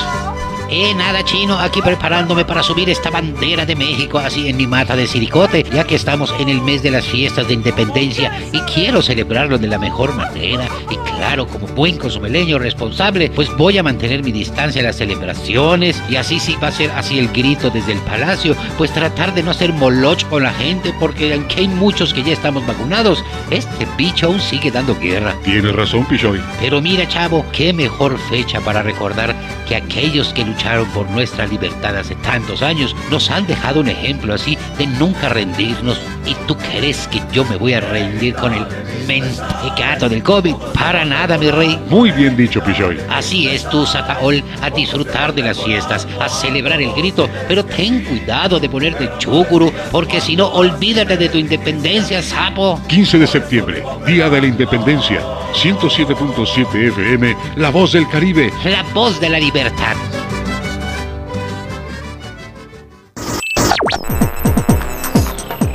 [0.69, 4.97] Eh, nada chino, aquí preparándome para subir esta bandera de México así en mi mata
[4.97, 9.01] de siricote, ya que estamos en el mes de las fiestas de independencia y quiero
[9.01, 10.67] celebrarlo de la mejor manera.
[10.91, 16.03] Y claro, como buen consumeleño responsable, pues voy a mantener mi distancia en las celebraciones
[16.11, 19.45] y así sí va a ser así el grito desde el palacio, pues tratar de
[19.45, 23.87] no hacer moloch con la gente, porque aunque hay muchos que ya estamos vacunados, este
[23.97, 25.37] bicho aún sigue dando guerra.
[25.45, 26.41] Tienes razón, Pichoy.
[26.61, 29.35] Pero mira, chavo, qué mejor fecha para recordar
[29.69, 34.33] que aquellos que lucharon por nuestra libertad hace tantos años nos han dejado un ejemplo
[34.35, 36.01] así de nunca rendirnos.
[36.25, 38.67] ¿Y tú crees que yo me voy a rendir con el
[39.07, 40.55] mentecato del COVID?
[40.75, 41.79] Para nada, mi rey.
[41.89, 42.99] Muy bien dicho, Pichoy.
[43.11, 48.03] Así es tú, Zapaol, a disfrutar de las fiestas, a celebrar el grito, pero ten
[48.05, 52.81] cuidado de ponerte chúcuro, porque si no, olvídate de tu independencia, sapo.
[52.89, 55.23] 15 de septiembre, Día de la Independencia.
[55.53, 58.53] 107.7 FM, La Voz del Caribe.
[58.65, 59.97] La voz de la libertad.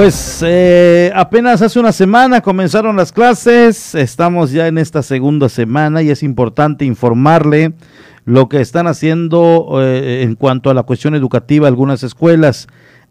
[0.00, 6.00] Pues eh, apenas hace una semana comenzaron las clases, estamos ya en esta segunda semana
[6.00, 7.74] y es importante informarle
[8.24, 12.66] lo que están haciendo eh, en cuanto a la cuestión educativa algunas escuelas.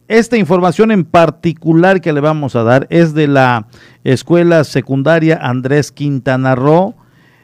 [0.07, 3.67] Esta información en particular que le vamos a dar es de la
[4.03, 6.95] escuela secundaria Andrés Quintana Roo.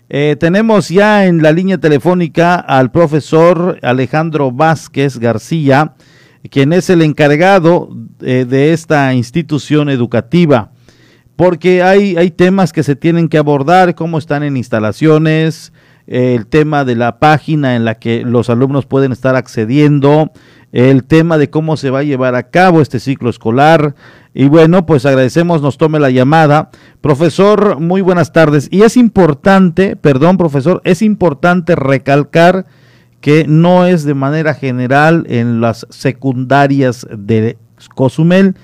[0.10, 5.94] Eh, tenemos ya en la línea telefónica al profesor Alejandro Vázquez García
[6.50, 7.90] quien es el encargado
[8.22, 10.72] eh, de esta institución educativa,
[11.36, 15.74] porque hay, hay temas que se tienen que abordar, cómo están en instalaciones,
[16.08, 20.32] el tema de la página en la que los alumnos pueden estar accediendo,
[20.72, 23.96] el tema de cómo se va a llevar a cabo este ciclo escolar.
[24.34, 26.70] Y bueno, pues agradecemos, nos tome la llamada.
[27.00, 28.68] Profesor, muy buenas tardes.
[28.70, 32.66] Y es importante, perdón, profesor, es importante recalcar
[33.22, 37.58] que no es de manera general en las secundarias de
[37.90, 38.56] Cozumel.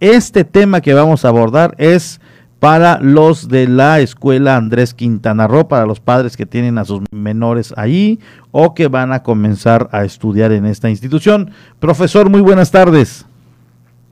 [0.00, 2.20] Este tema que vamos a abordar es
[2.60, 7.00] para los de la escuela Andrés Quintana Roo, para los padres que tienen a sus
[7.10, 8.18] menores ahí
[8.50, 11.52] o que van a comenzar a estudiar en esta institución.
[11.80, 13.26] Profesor, muy buenas tardes.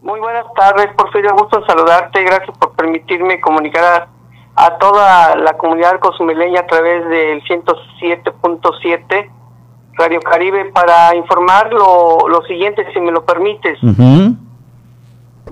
[0.03, 4.09] Muy buenas tardes, Porfirio, gusto saludarte, gracias por permitirme comunicar
[4.57, 9.31] a, a toda la comunidad cozumeleña a través del 107.7
[9.97, 13.79] Radio Caribe para informar lo, lo siguiente, si me lo permites.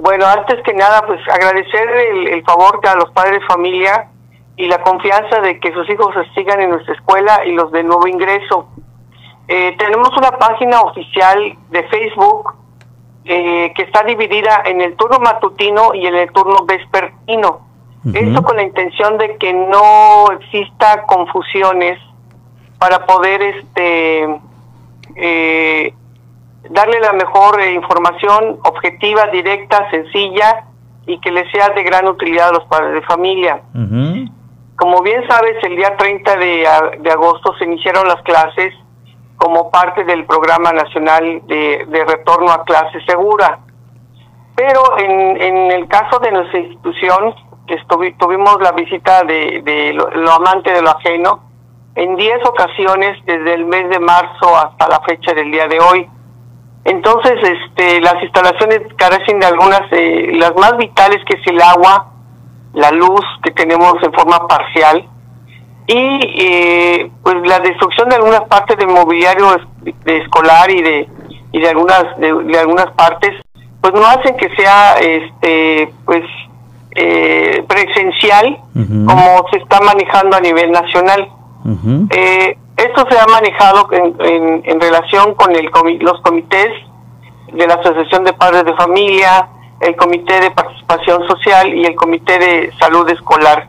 [0.00, 4.08] Bueno, antes que nada, pues agradecer el, favor a los padres de familia
[4.56, 8.06] y la confianza de que sus hijos sigan en nuestra escuela y los de nuevo
[8.06, 8.68] ingreso.
[9.48, 12.54] Eh, tenemos una página oficial de Facebook
[13.24, 17.72] eh, que está dividida en el turno matutino y en el turno vespertino.
[18.12, 22.00] Esto con la intención de que no exista confusiones
[22.80, 24.40] para poder este
[25.14, 25.94] eh,
[26.70, 30.64] darle la mejor eh, información objetiva, directa, sencilla
[31.06, 33.62] y que le sea de gran utilidad a los padres de familia.
[34.76, 36.68] Como bien sabes, el día 30 de,
[37.00, 38.74] de, agosto se iniciaron las clases
[39.36, 43.58] como parte del Programa Nacional de, de Retorno a Clase Segura.
[44.56, 47.34] Pero en, en, el caso de nuestra institución,
[47.66, 47.76] que
[48.18, 51.42] tuvimos la visita de, de lo amante de lo ajeno,
[51.94, 56.08] en 10 ocasiones desde el mes de marzo hasta la fecha del día de hoy.
[56.84, 62.12] Entonces, este, las instalaciones carecen de algunas, eh, las más vitales que es el agua,
[62.74, 65.08] la luz que tenemos en forma parcial
[65.86, 69.56] y eh, pues la destrucción de algunas partes del mobiliario
[70.06, 71.08] escolar y de
[71.52, 73.30] y de algunas de, algunas partes
[73.80, 76.24] pues no hacen que sea este pues
[76.94, 81.28] eh, presencial como se está manejando a nivel nacional.
[82.10, 85.70] Eh, esto se ha manejado en, relación con el
[86.00, 86.68] los comités
[87.52, 89.48] de la Asociación de Padres de Familia,
[89.80, 93.68] el Comité de Participación Social y el Comité de Salud Escolar.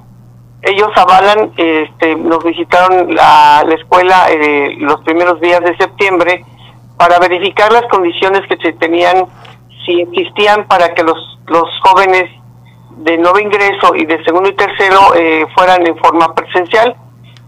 [0.61, 6.45] Ellos avalan, este, nos visitaron la, la escuela eh, los primeros días de septiembre
[6.97, 9.25] para verificar las condiciones que se tenían,
[9.85, 12.29] si existían para que los, los jóvenes
[12.97, 16.95] de nuevo ingreso y de segundo y tercero eh, fueran en forma presencial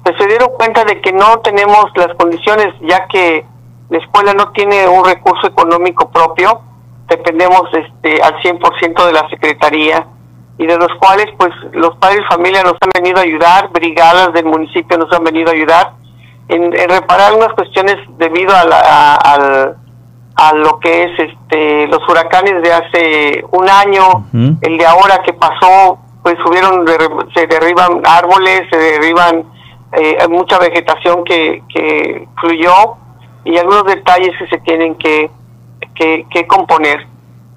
[0.06, 3.44] pues se dieron cuenta de que no tenemos las condiciones, ya que
[3.90, 6.62] la escuela no tiene un recurso económico propio,
[7.08, 10.06] dependemos este, al 100% de la Secretaría
[10.60, 14.32] y de los cuales pues los padres de familia nos han venido a ayudar, brigadas
[14.34, 15.94] del municipio nos han venido a ayudar
[16.50, 19.16] en, reparar unas cuestiones debido a, la,
[20.36, 24.28] a, lo que es este los huracanes de hace un año,
[24.62, 26.86] el de ahora que pasó, pues subieron,
[27.34, 29.55] se derriban árboles, se derriban
[29.98, 32.98] eh, hay mucha vegetación que, que fluyó
[33.44, 35.30] y algunos detalles que se tienen que,
[35.96, 37.08] que, componer.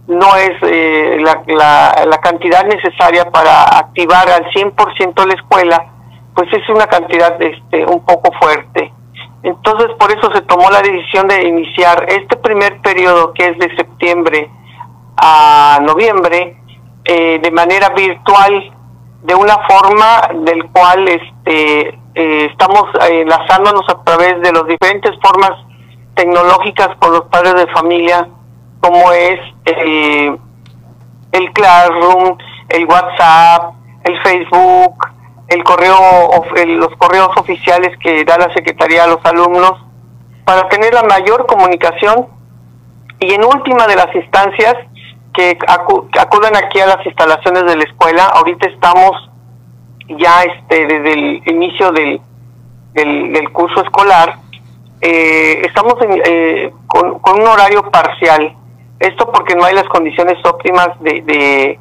[0.07, 5.86] No es eh, la, la, la, cantidad necesaria para activar al 100% la escuela,
[6.34, 8.93] pues es una cantidad este, un poco fuerte.
[9.43, 13.76] Entonces, por eso se tomó la decisión de iniciar este primer periodo, que es de
[13.76, 14.51] septiembre
[15.16, 16.57] a noviembre,
[17.05, 18.74] eh, de manera virtual,
[19.22, 25.53] de una forma del cual este, eh, estamos enlazándonos a través de las diferentes formas
[26.14, 28.29] tecnológicas con los padres de familia,
[28.81, 30.39] como es el,
[31.33, 32.37] el Classroom,
[32.69, 35.09] el WhatsApp, el Facebook,
[35.49, 35.95] el correo,
[36.66, 39.75] los correos oficiales que da la Secretaría a los alumnos,
[40.45, 42.27] para tener la mayor comunicación
[43.21, 44.75] y en última de las instancias
[45.35, 45.57] que
[46.19, 48.25] acudan aquí a las instalaciones de la escuela.
[48.25, 49.12] Ahorita estamos
[50.09, 52.20] ya este desde el inicio del,
[52.94, 54.36] del, curso escolar,
[55.00, 58.56] eh, estamos eh, con, un horario parcial
[58.98, 61.78] Esto porque no hay las condiciones óptimas de, de,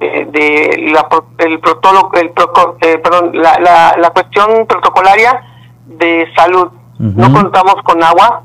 [0.00, 1.06] de, la,
[1.38, 2.32] el protocolo, el
[2.80, 5.40] eh, perdón, la, la, la, cuestión protocolaria
[5.86, 6.68] de salud.
[6.98, 8.42] No contamos con agua,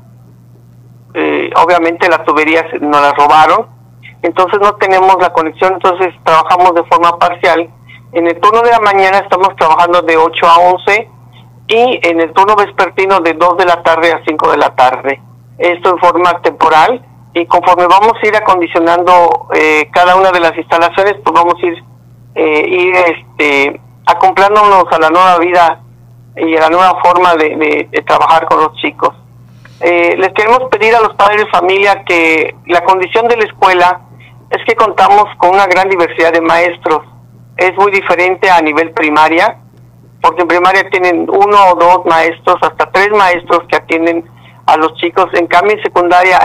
[1.14, 3.66] eh, obviamente las tuberías nos las robaron,
[4.22, 7.68] entonces no tenemos la conexión, entonces trabajamos de forma parcial.
[8.14, 11.08] En el turno de la mañana estamos trabajando de 8 a 11
[11.66, 15.20] y en el turno vespertino de 2 de la tarde a 5 de la tarde.
[15.58, 17.04] Esto en forma temporal
[17.34, 21.66] y conforme vamos a ir acondicionando eh, cada una de las instalaciones, pues vamos a
[21.66, 21.84] ir,
[22.36, 25.80] eh, ir este, acoplándonos a la nueva vida
[26.36, 29.10] y a la nueva forma de, trabajar con los chicos.
[29.80, 34.02] Eh, les queremos pedir a los padres de familia que la condición de la escuela
[34.50, 37.02] es que contamos con una gran diversidad de maestros.
[37.64, 39.56] Es muy diferente a nivel primaria,
[40.20, 44.22] porque en primaria tienen uno o dos maestros, hasta tres maestros que atienden
[44.66, 45.28] a los chicos.
[45.32, 46.40] En cambio, en secundaria,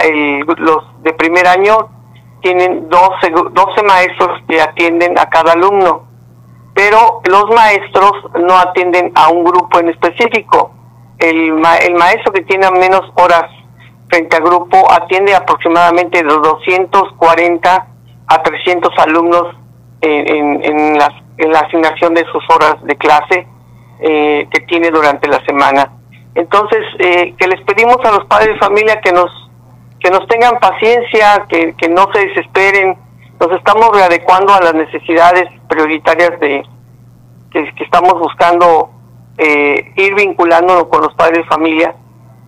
[0.59, 1.89] los de primer año
[2.41, 6.07] tienen 12, 12 maestros que atienden a cada alumno,
[6.73, 10.71] pero los maestros no atienden a un grupo en específico.
[11.17, 13.43] El, el maestro que tiene menos horas
[14.07, 17.87] frente al grupo atiende aproximadamente de 240
[18.25, 19.58] a 300 alumnos
[20.01, 23.47] en, en, la, en la asignación de sus horas de clase
[24.01, 25.91] eh, que tiene durante la semana.
[26.35, 29.29] Entonces, eh, que les pedimos a los padres de familia que nos
[29.99, 32.97] que nos tengan paciencia, que, que no se desesperen.
[33.37, 36.63] Nos estamos readecuando a las necesidades prioritarias de
[37.51, 38.91] que, estamos buscando
[39.37, 41.95] eh, ir vinculándonos con los padres de familia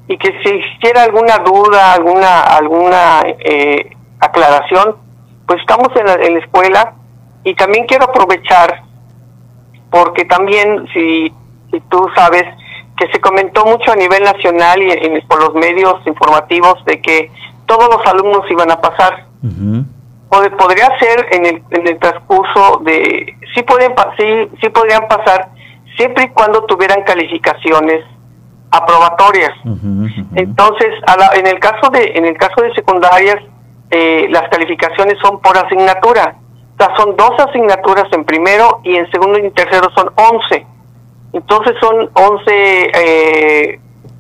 [0.08, 4.96] y que si existiera alguna duda, alguna alguna eh, aclaración,
[5.46, 6.94] pues estamos en la, en la escuela
[7.44, 8.84] y también quiero aprovechar
[9.90, 11.32] porque también si,
[11.72, 12.44] si tú sabes
[12.98, 17.32] que se comentó mucho a nivel nacional y por los medios informativos de que
[17.66, 19.26] todos los alumnos iban a pasar.
[20.58, 25.50] podría ser en el, en el transcurso de sí pueden sí, sí podrían pasar
[25.98, 28.06] siempre y cuando tuvieran calificaciones
[28.72, 29.52] aprobatorias.
[30.36, 30.90] Entonces,
[31.36, 33.38] en el caso de en el caso de secundarias
[33.90, 36.36] eh, las calificaciones son por asignatura.
[36.98, 40.66] Son dos asignaturas en primero y en segundo y tercero son once.
[41.34, 43.80] Entonces son 11 eh,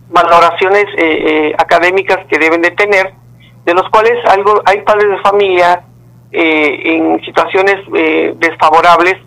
[0.09, 3.13] valoraciones eh, eh, académicas que deben de tener,
[3.65, 5.83] de los cuales algo, hay padres de familia
[6.33, 7.75] en situaciones
[8.39, 9.17] desfavorables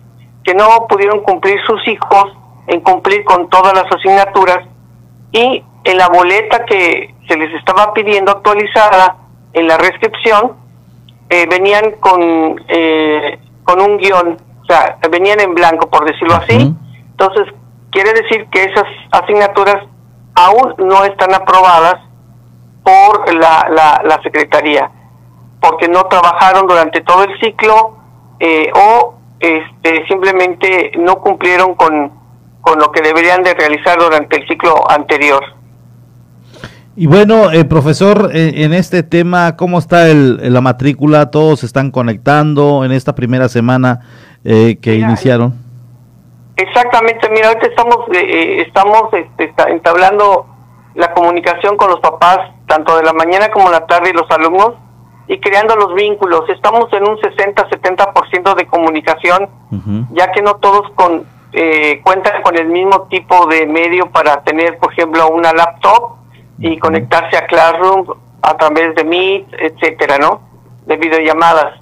[0.43, 2.35] que no pudieron cumplir sus hijos
[2.65, 4.67] en cumplir con todas las asignaturas
[5.31, 9.17] y en la boleta que se les estaba pidiendo actualizada
[9.53, 9.77] en la
[11.29, 12.55] recepción venían con
[13.63, 16.73] con un guion, o sea, venían en blanco por decirlo así.
[17.11, 17.47] Entonces,
[17.95, 19.77] Quiere decir que esas asignaturas
[20.35, 21.95] aún no están aprobadas
[22.83, 24.91] por la, la, Secretaría,
[25.61, 27.95] porque no trabajaron durante todo el ciclo
[28.41, 32.11] eh, o este, simplemente no cumplieron con,
[32.59, 35.54] con lo que deberían de realizar durante el ciclo anterior.
[36.97, 41.29] Y bueno, eh, profesor, eh, en este tema, ¿cómo está el, la matrícula?
[41.29, 44.01] ¿Todos se están conectando en esta primera semana
[44.43, 45.65] que iniciaron?
[46.57, 50.47] Exactamente, mira, ahorita estamos, eh, eh, estamos este, entablando
[50.93, 54.75] la comunicación con los papás, tanto de la mañana como la tarde y los alumnos,
[55.27, 56.47] y creando los vínculos.
[56.49, 59.49] Estamos en un 60-70% de comunicación,
[60.13, 64.77] ya que no todos con, eh, cuentan con el mismo tipo de medio para tener,
[64.77, 66.13] por ejemplo, una laptop
[66.59, 68.05] y conectarse a Classroom
[68.41, 70.41] a través de Meet, etcétera, ¿no?
[70.85, 71.79] De videollamadas.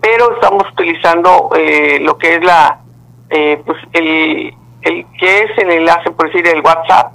[0.00, 1.50] Pero estamos utilizando
[2.00, 2.80] lo que es la
[3.30, 4.52] eh, pues el,
[4.82, 7.12] el que es el enlace, por decir, el WhatsApp,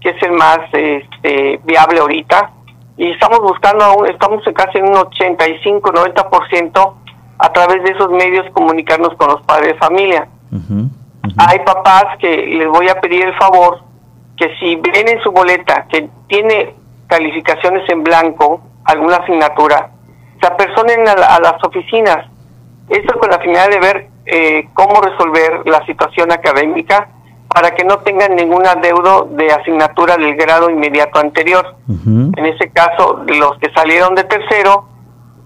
[0.00, 2.50] que es el más este, viable ahorita,
[2.96, 6.94] y estamos buscando, estamos casi en un 85-90%
[7.38, 10.28] a través de esos medios comunicarnos con los padres de familia.
[11.36, 13.80] Hay papás que les voy a pedir el favor
[14.36, 16.74] que si ven en su boleta que tiene
[17.06, 19.90] calificaciones en blanco, alguna asignatura,
[20.40, 22.26] se apersonen a, a las oficinas.
[22.88, 27.08] Esto con la finalidad de ver eh, cómo resolver la situación académica
[27.48, 31.76] para que no tengan ningún adeudo de asignatura del grado inmediato anterior.
[31.88, 34.86] En ese caso, los que salieron de tercero,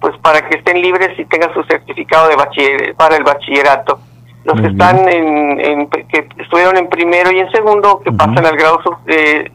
[0.01, 4.01] pues para que estén libres y tengan su certificado de bachiller para el bachillerato.
[4.45, 8.81] Los que están en, que estuvieron en primero y en segundo, que pasan al grado
[9.07, 9.51] eh,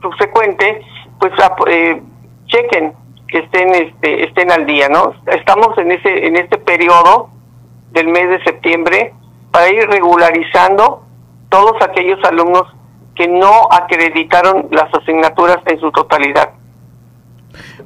[0.00, 0.80] subsecuente,
[1.20, 1.32] pues
[1.68, 2.02] eh,
[2.46, 2.92] chequen
[3.28, 5.12] que estén este, estén al día, ¿no?
[5.26, 7.30] Estamos en ese en este periodo
[7.92, 9.12] del mes de septiembre
[9.50, 11.02] para ir regularizando
[11.48, 12.64] todos aquellos alumnos
[13.14, 16.50] que no acreditaron las asignaturas en su totalidad.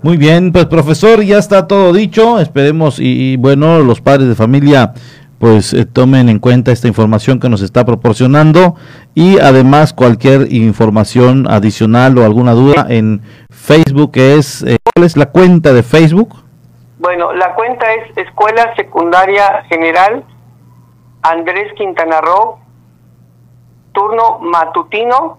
[0.02, 2.40] Muy bien, pues profesor, ya está todo dicho.
[2.40, 4.92] Esperemos y, bueno, los padres de familia
[5.40, 8.76] pues eh, tomen en cuenta esta información que nos está proporcionando
[9.14, 15.30] y además cualquier información adicional o alguna duda en Facebook es eh, ¿cuál es la
[15.30, 16.36] cuenta de Facebook?
[16.98, 20.22] Bueno, la cuenta es Escuela Secundaria General
[21.22, 22.58] Andrés Quintana Roo,
[23.92, 25.38] turno matutino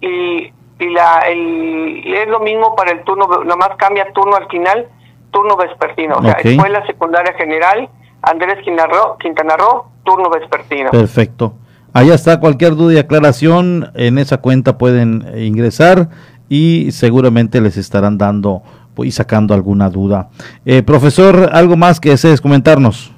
[0.00, 4.88] y y la el, es lo mismo para el turno, nomás cambia turno al final,
[5.30, 7.88] turno vespertino, o sea, escuela secundaria general,
[8.26, 10.90] Andrés Quintana Roo, turno vespertino.
[10.90, 11.54] Perfecto.
[11.92, 16.08] Allá está cualquier duda y aclaración, en esa cuenta pueden ingresar
[16.48, 18.62] y seguramente les estarán dando
[18.94, 20.28] pues, y sacando alguna duda.
[20.64, 23.14] Eh, profesor, ¿algo más que desees comentarnos?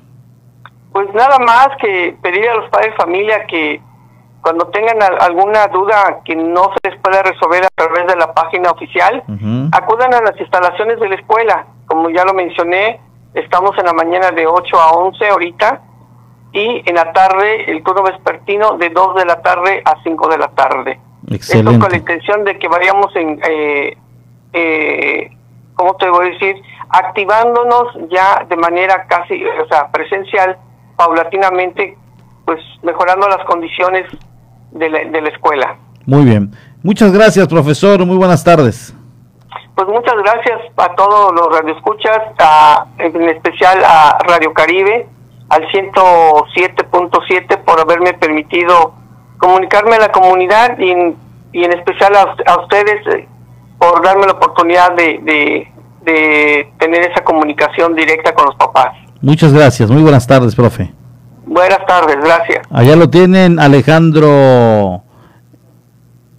[0.93, 3.81] Pues nada más que pedir a los padres de familia que
[4.43, 8.71] cuando tengan alguna duda que no se les pueda resolver a través de la página
[8.71, 9.23] oficial,
[9.73, 11.67] acudan a las instalaciones de la escuela.
[11.87, 13.01] Como ya lo mencioné,
[13.41, 15.83] estamos en la mañana de 8 a 11 ahorita
[16.53, 20.39] y en la tarde el turno vespertino de 2 de la tarde a 5 de
[20.39, 21.01] la tarde.
[21.31, 21.71] Excelente.
[21.71, 23.97] Esto con la intención de que vayamos en, eh,
[24.53, 25.31] eh,
[25.75, 26.57] ¿cómo te voy a decir?
[26.91, 30.57] Activándonos ya de manera casi, o sea, presencial,
[30.97, 31.97] paulatinamente,
[32.45, 34.07] pues mejorando las condiciones
[34.71, 35.77] de la, escuela.
[36.07, 36.51] Muy bien.
[36.83, 38.05] Muchas gracias, profesor.
[38.07, 38.95] Muy buenas tardes.
[39.79, 45.07] Pues muchas gracias a todos los radioescuchas, a, en especial a Radio Caribe,
[45.51, 48.95] al 107.7 por haberme permitido
[49.39, 51.17] comunicarme a la comunidad y en,
[51.53, 53.29] y en especial a, ustedes eh,
[53.79, 55.73] por darme la oportunidad de, de,
[56.03, 58.97] de tener esa comunicación directa con los papás.
[59.21, 59.89] Muchas gracias.
[59.89, 60.93] Muy buenas tardes, profe.
[61.47, 62.67] Buenas tardes, gracias.
[62.73, 65.05] Allá lo tienen Alejandro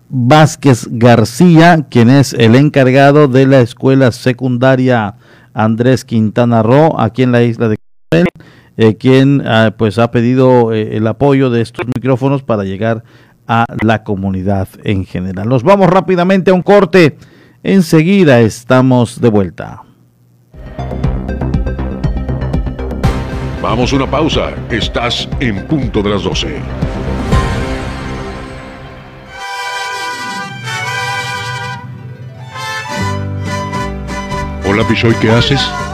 [0.10, 5.16] Vázquez García, quien es el encargado de la escuela secundaria
[5.54, 7.78] Andrés Quintana Roo, aquí en la isla de
[8.78, 13.04] eh, quien ah, pues ha pedido eh, el apoyo de estos micrófonos para llegar
[13.48, 15.48] a la comunidad en general.
[15.48, 17.18] Nos vamos rápidamente a un corte.
[17.62, 19.84] Enseguida estamos de vuelta.
[23.62, 24.54] Vamos a una pausa.
[24.72, 26.89] Estás en punto de las 12.
[35.20, 35.89] ¿Qué haces?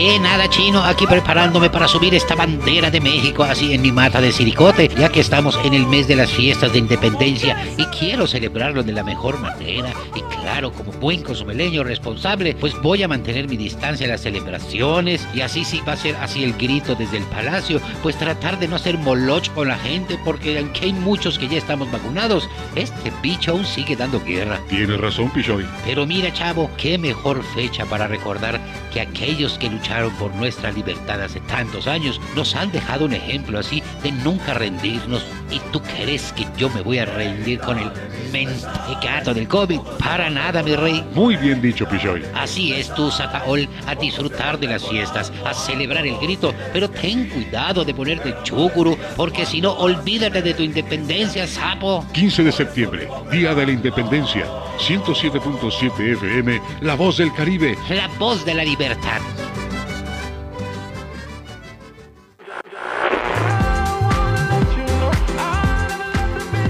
[0.00, 4.20] Eh, nada chino, aquí preparándome para subir esta bandera de México así en mi mata
[4.20, 8.28] de siricote, ya que estamos en el mes de las fiestas de independencia y quiero
[8.28, 9.92] celebrarlo de la mejor manera.
[10.14, 15.26] Y claro, como buen consumeleño responsable, pues voy a mantener mi distancia en las celebraciones
[15.34, 18.68] y así sí va a ser así el grito desde el palacio, pues tratar de
[18.68, 23.12] no hacer moloch con la gente, porque aunque hay muchos que ya estamos vacunados, este
[23.20, 24.60] bicho aún sigue dando guerra.
[24.68, 25.66] Tienes razón, Pichoy.
[25.84, 28.60] Pero mira, chavo, qué mejor fecha para recordar
[28.92, 29.87] que aquellos que lucharon
[30.18, 35.24] por nuestra libertad hace tantos años, nos han dejado un ejemplo así de nunca rendirnos.
[35.50, 37.90] ¿Y tú crees que yo me voy a rendir con el
[38.30, 39.80] mentecato del COVID?
[39.98, 41.02] Para nada, mi rey.
[41.14, 42.22] Muy bien dicho, Pichoy.
[42.34, 47.28] Así es tú, Zacaol, a disfrutar de las fiestas, a celebrar el grito, pero ten
[47.30, 52.04] cuidado de ponerte chúcuro, porque si no, olvídate de tu independencia, sapo.
[52.12, 54.46] 15 de septiembre, Día de la Independencia.
[54.78, 57.76] 107.7 FM, La Voz del Caribe.
[57.88, 59.20] La voz de la libertad.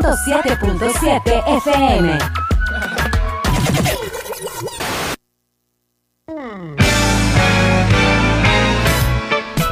[0.00, 2.41] 107.7 FM.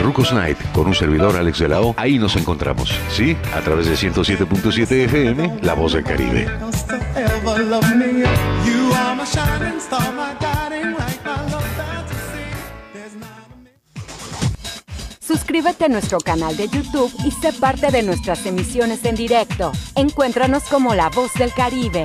[0.00, 1.80] Rucos Night, con un servidor Alex de la.
[1.96, 3.36] Ahí nos encontramos, ¿sí?
[3.54, 6.48] A través de 107.7 FM, La Voz del Caribe.
[15.20, 19.72] Suscríbete a nuestro canal de YouTube y sé parte de nuestras emisiones en directo.
[19.94, 22.04] Encuéntranos como La Voz del Caribe.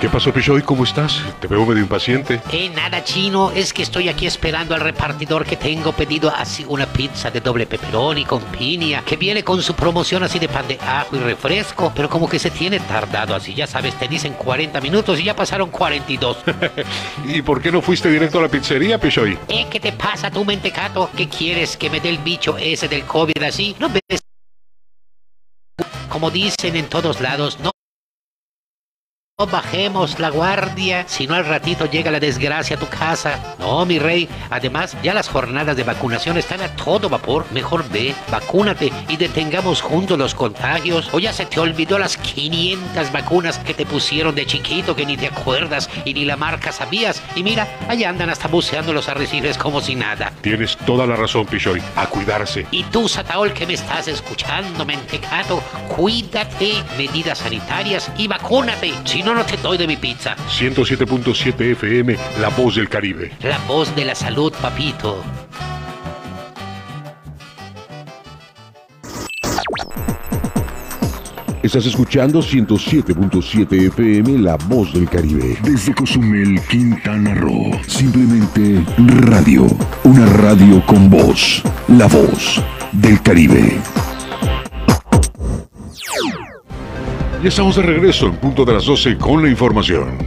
[0.00, 0.60] ¿Qué pasó, Pichoy?
[0.60, 1.22] ¿Cómo estás?
[1.40, 2.42] Te veo medio impaciente.
[2.52, 6.84] Eh, nada chino, es que estoy aquí esperando al repartidor que tengo pedido así una
[6.84, 10.78] pizza de doble pepperoni con piña, que viene con su promoción así de pan de
[10.86, 14.82] ajo y refresco, pero como que se tiene tardado así, ya sabes, te dicen 40
[14.82, 16.36] minutos y ya pasaron 42.
[17.24, 19.38] ¿Y por qué no fuiste directo a la pizzería, Pichoy?
[19.48, 21.08] Eh, ¿qué te pasa tú, mentecato?
[21.16, 23.74] ¿Qué quieres que me dé el bicho ese del COVID así?
[23.78, 24.20] No ves
[26.10, 27.75] como dicen en todos lados, no
[29.38, 33.54] no bajemos la guardia, si no al ratito llega la desgracia a tu casa.
[33.58, 34.26] No, mi rey.
[34.48, 37.44] Además, ya las jornadas de vacunación están a todo vapor.
[37.52, 41.10] Mejor ve, vacúnate y detengamos juntos los contagios.
[41.12, 45.18] O ya se te olvidó las 500 vacunas que te pusieron de chiquito que ni
[45.18, 47.22] te acuerdas y ni la marca sabías.
[47.34, 50.32] Y mira, allá andan hasta buceando los arrecifes como si nada.
[50.40, 51.82] Tienes toda la razón, Pichoy.
[51.96, 52.66] A cuidarse.
[52.70, 55.62] Y tú, Sataol, que me estás escuchando, mentecato,
[55.94, 58.94] cuídate, medidas sanitarias y vacúnate.
[59.04, 60.36] Si no, no te doy de mi pizza.
[60.36, 63.32] 107.7 FM, La Voz del Caribe.
[63.42, 65.20] La voz de la salud, papito.
[71.60, 75.58] Estás escuchando 107.7 FM La Voz del Caribe.
[75.64, 77.72] Desde Cozumel, Quintana Roo.
[77.88, 79.66] Simplemente radio.
[80.04, 81.64] Una radio con voz.
[81.88, 82.62] La Voz
[82.92, 83.80] del Caribe.
[87.46, 90.18] Ya estamos de regreso en punto de las 12 con la información.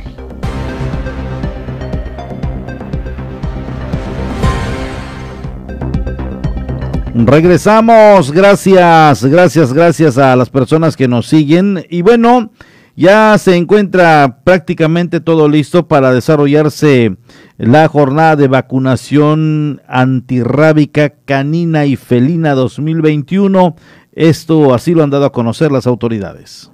[7.13, 11.85] Regresamos, gracias, gracias, gracias a las personas que nos siguen.
[11.89, 12.53] Y bueno,
[12.95, 17.17] ya se encuentra prácticamente todo listo para desarrollarse
[17.57, 23.75] la jornada de vacunación antirrábica canina y felina 2021.
[24.13, 26.71] Esto así lo han dado a conocer las autoridades.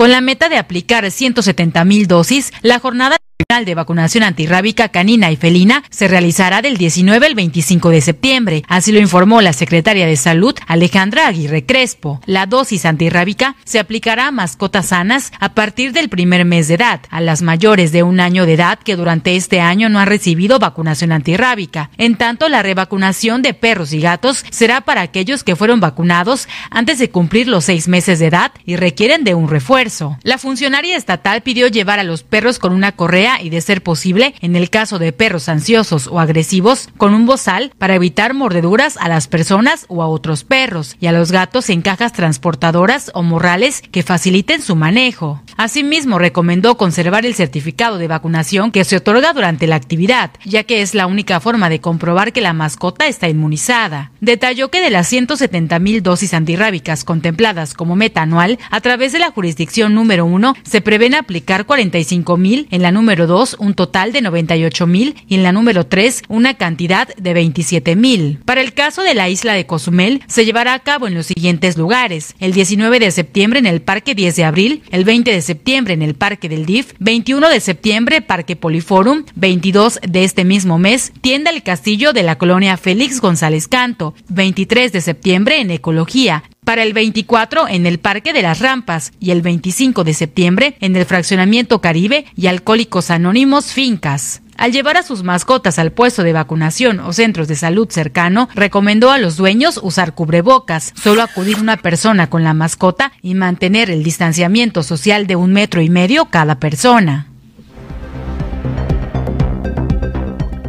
[0.00, 5.30] Con la meta de aplicar 170 mil dosis, la jornada nacional de vacunación antirrábica canina
[5.30, 8.62] y felina se realizará del 19 al 25 de septiembre.
[8.68, 12.20] Así lo informó la secretaria de Salud, Alejandra Aguirre Crespo.
[12.26, 17.00] La dosis antirrábica se aplicará a mascotas sanas a partir del primer mes de edad,
[17.10, 20.58] a las mayores de un año de edad que durante este año no han recibido
[20.58, 21.90] vacunación antirrábica.
[21.96, 26.98] En tanto, la revacunación de perros y gatos será para aquellos que fueron vacunados antes
[26.98, 30.18] de cumplir los seis meses de edad y requieren de un refuerzo.
[30.22, 34.34] La funcionaria estatal pidió llevar a los perros con una correa y, de ser posible,
[34.40, 39.08] en el caso de perros ansiosos o agresivos, con un bozal para evitar mordeduras a
[39.08, 43.82] las personas o a otros perros, y a los gatos en cajas transportadoras o morrales
[43.92, 45.42] que faciliten su manejo.
[45.56, 50.82] Asimismo, recomendó conservar el certificado de vacunación que se otorga durante la actividad, ya que
[50.82, 54.12] es la única forma de comprobar que la mascota está inmunizada.
[54.20, 59.18] Detalló que de las 170 mil dosis antirrábicas contempladas como meta anual, a través de
[59.18, 64.12] la jurisdicción número 1 se prevén aplicar 45 mil, en la número 2 un total
[64.12, 68.38] de 98 mil y en la número 3 una cantidad de 27 mil.
[68.44, 71.76] Para el caso de la isla de Cozumel, se llevará a cabo en los siguientes
[71.76, 75.94] lugares: el 19 de septiembre en el Parque 10 de Abril, el 20 de septiembre
[75.94, 81.12] en el Parque del DIF, 21 de septiembre Parque Poliforum, 22 de este mismo mes
[81.20, 86.84] Tienda El Castillo de la colonia Félix González Canto, 23 de septiembre en Ecología, para
[86.84, 91.04] el 24 en el Parque de las Rampas y el 25 de septiembre en el
[91.04, 94.42] Fraccionamiento Caribe y Alcohólicos Anónimos Fincas.
[94.56, 99.10] Al llevar a sus mascotas al puesto de vacunación o centros de salud cercano, recomendó
[99.10, 104.04] a los dueños usar cubrebocas, solo acudir una persona con la mascota y mantener el
[104.04, 107.26] distanciamiento social de un metro y medio cada persona.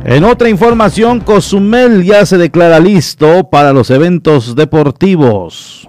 [0.04, 5.81] En otra información, Cozumel ya se declara listo para los eventos deportivos.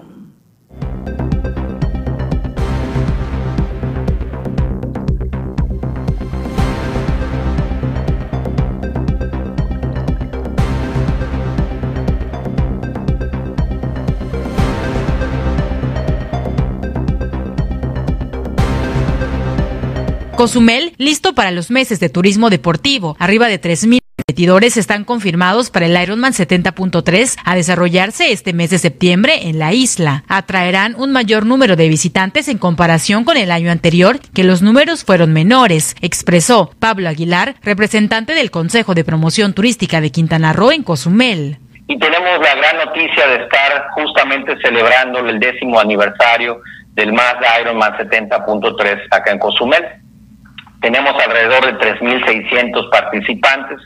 [20.43, 24.02] Cozumel, listo para los meses de turismo deportivo, arriba de 3.000
[24.77, 30.25] están confirmados para el Ironman 70.3 a desarrollarse este mes de septiembre en la isla.
[30.29, 35.05] Atraerán un mayor número de visitantes en comparación con el año anterior, que los números
[35.05, 40.83] fueron menores, expresó Pablo Aguilar, representante del Consejo de Promoción Turística de Quintana Roo en
[40.83, 41.59] Cozumel.
[41.89, 46.63] y tenemos la gran noticia de estar justamente celebrando el décimo aniversario
[46.95, 49.85] del Mazda Ironman 70.3 acá en Cozumel.
[50.81, 53.79] Tenemos alrededor de 3.600 participantes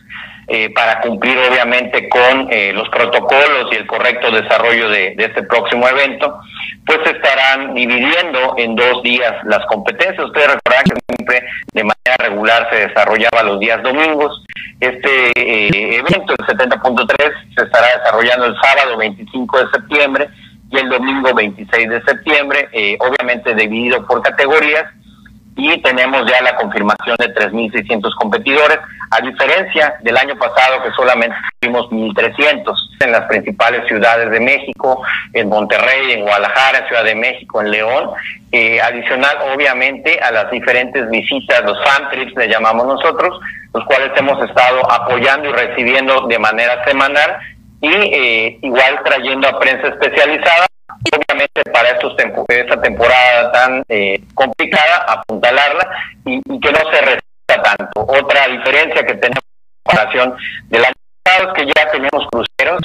[0.49, 5.89] eh, para cumplir obviamente con eh, los protocolos y el correcto desarrollo de, este próximo
[5.89, 6.39] evento,
[6.85, 10.25] pues estarán dividiendo en dos días las competencias.
[10.25, 11.43] Ustedes recordarán que siempre
[11.73, 14.45] de manera regular se desarrollaba los días domingos.
[14.79, 20.29] Este eh, evento, el 70.3, se estará desarrollando el sábado 25 de septiembre
[20.71, 24.85] y el domingo 26 de septiembre, eh, obviamente dividido por categorías
[25.57, 28.79] y tenemos ya la confirmación de 3.600 competidores,
[29.11, 35.03] a diferencia del año pasado que solamente tuvimos 1.300 en las principales ciudades de México,
[35.33, 38.11] en Monterrey, en Guadalajara, en Ciudad de México, en León,
[38.53, 43.41] eh, adicional obviamente a las diferentes visitas, los fan trips le llamamos nosotros,
[43.73, 47.37] los cuales hemos estado apoyando y recibiendo de manera semanal
[47.81, 50.66] y eh, igual trayendo a prensa especializada
[51.13, 52.15] obviamente para estos
[52.49, 55.89] esta temporada tan eh, complicada, apuntalarla
[56.25, 58.01] y, y que no se resista tanto.
[58.01, 60.37] Otra diferencia que tenemos en comparación
[60.69, 60.93] del año
[61.27, 62.81] es que ya tenemos cruceros,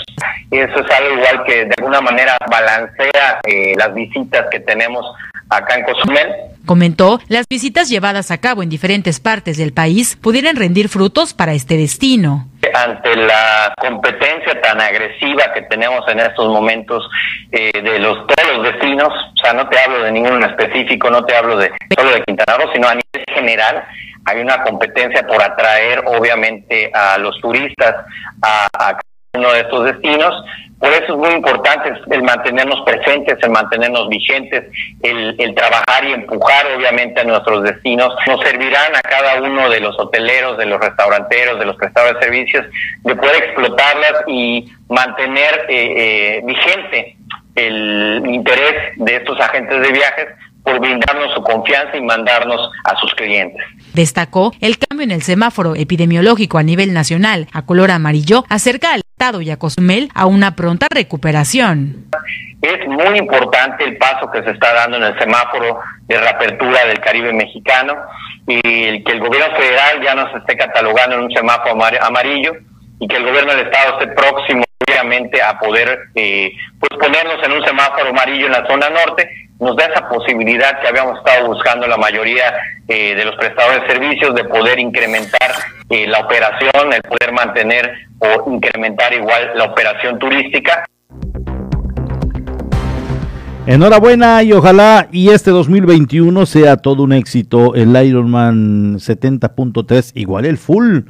[0.49, 5.05] y eso es algo igual que de alguna manera balancea eh, las visitas que tenemos
[5.51, 6.27] acá en Cozumel.
[6.65, 11.53] Comentó, las visitas llevadas a cabo en diferentes partes del país pudieran rendir frutos para
[11.53, 12.47] este destino.
[12.73, 17.03] ante la competencia tan agresiva que tenemos en estos momentos
[17.51, 21.09] eh, de los todos los destinos, o sea, no te hablo de ninguno en específico,
[21.09, 23.83] no te hablo de solo de Quintana Roo, sino a nivel general,
[24.25, 28.05] hay una competencia por atraer obviamente a los turistas
[28.41, 28.99] a, a
[29.33, 30.33] uno de estos destinos.
[30.81, 34.65] Por eso es muy importante el mantenernos presentes, el mantenernos vigentes,
[35.03, 38.11] el, el trabajar y empujar obviamente a nuestros destinos.
[38.25, 42.25] Nos servirán a cada uno de los hoteleros, de los restauranteros, de los prestadores de
[42.25, 42.65] servicios,
[43.03, 47.15] de poder explotarlas y mantener eh, eh, vigente
[47.55, 50.27] el interés de estos agentes de viajes
[50.63, 53.63] por brindarnos su confianza y mandarnos a sus clientes.
[53.93, 59.01] Destacó el cambio en el semáforo epidemiológico a nivel nacional a color amarillo acerca al
[59.21, 62.07] Estado y a Cozumel a una pronta recuperación.
[62.59, 66.99] Es muy importante el paso que se está dando en el semáforo de reapertura del
[67.01, 67.93] Caribe mexicano
[68.47, 72.53] y el que el gobierno federal ya nos esté catalogando en un semáforo amar- amarillo
[72.99, 77.51] y que el gobierno del estado esté próximo obviamente a poder eh, pues ponernos en
[77.51, 81.87] un semáforo amarillo en la zona norte nos da esa posibilidad que habíamos estado buscando
[81.87, 82.53] la mayoría
[82.87, 85.51] eh, de los prestadores de servicios de poder incrementar
[85.89, 90.83] eh, la operación, el poder mantener o incrementar igual la operación turística
[93.67, 100.57] Enhorabuena y ojalá y este 2021 sea todo un éxito el Ironman 70.3, igual el
[100.57, 101.01] full,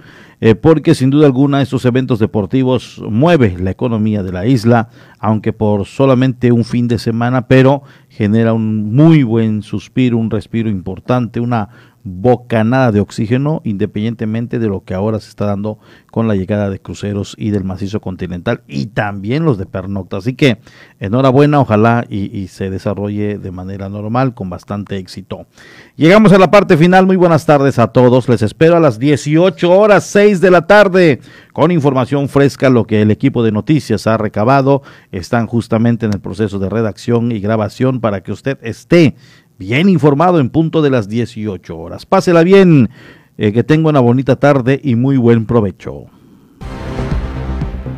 [0.41, 5.53] eh, porque sin duda alguna estos eventos deportivos mueve la economía de la isla, aunque
[5.53, 11.39] por solamente un fin de semana, pero genera un muy buen suspiro, un respiro importante,
[11.39, 11.69] una
[12.03, 15.79] bocanada de oxígeno, independientemente de lo que ahora se está dando
[16.11, 20.17] con la llegada de cruceros y del macizo continental y también los de pernocta.
[20.17, 20.59] Así que
[20.99, 25.47] enhorabuena, ojalá y, y se desarrolle de manera normal con bastante éxito.
[25.95, 27.05] Llegamos a la parte final.
[27.05, 28.27] Muy buenas tardes a todos.
[28.29, 31.19] Les espero a las 18 horas 6 de la tarde
[31.53, 32.69] con información fresca.
[32.69, 37.31] Lo que el equipo de noticias ha recabado están justamente en el proceso de redacción
[37.31, 39.15] y grabación para que usted esté
[39.61, 42.07] bien informado en punto de las 18 horas.
[42.07, 42.89] Pásela bien,
[43.37, 46.05] eh, que tenga una bonita tarde y muy buen provecho.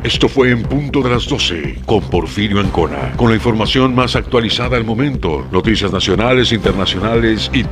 [0.02, 4.76] Esto fue en punto de las 12 con Porfirio Ancona, con la información más actualizada
[4.76, 7.64] al momento, noticias nacionales, internacionales y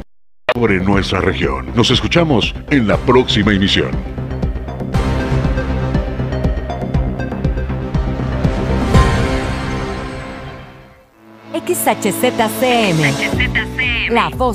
[0.54, 1.66] sobre nuestra región.
[1.76, 3.90] Nos escuchamos en la próxima emisión.
[11.52, 12.96] XHZCM.
[14.10, 14.50] La voz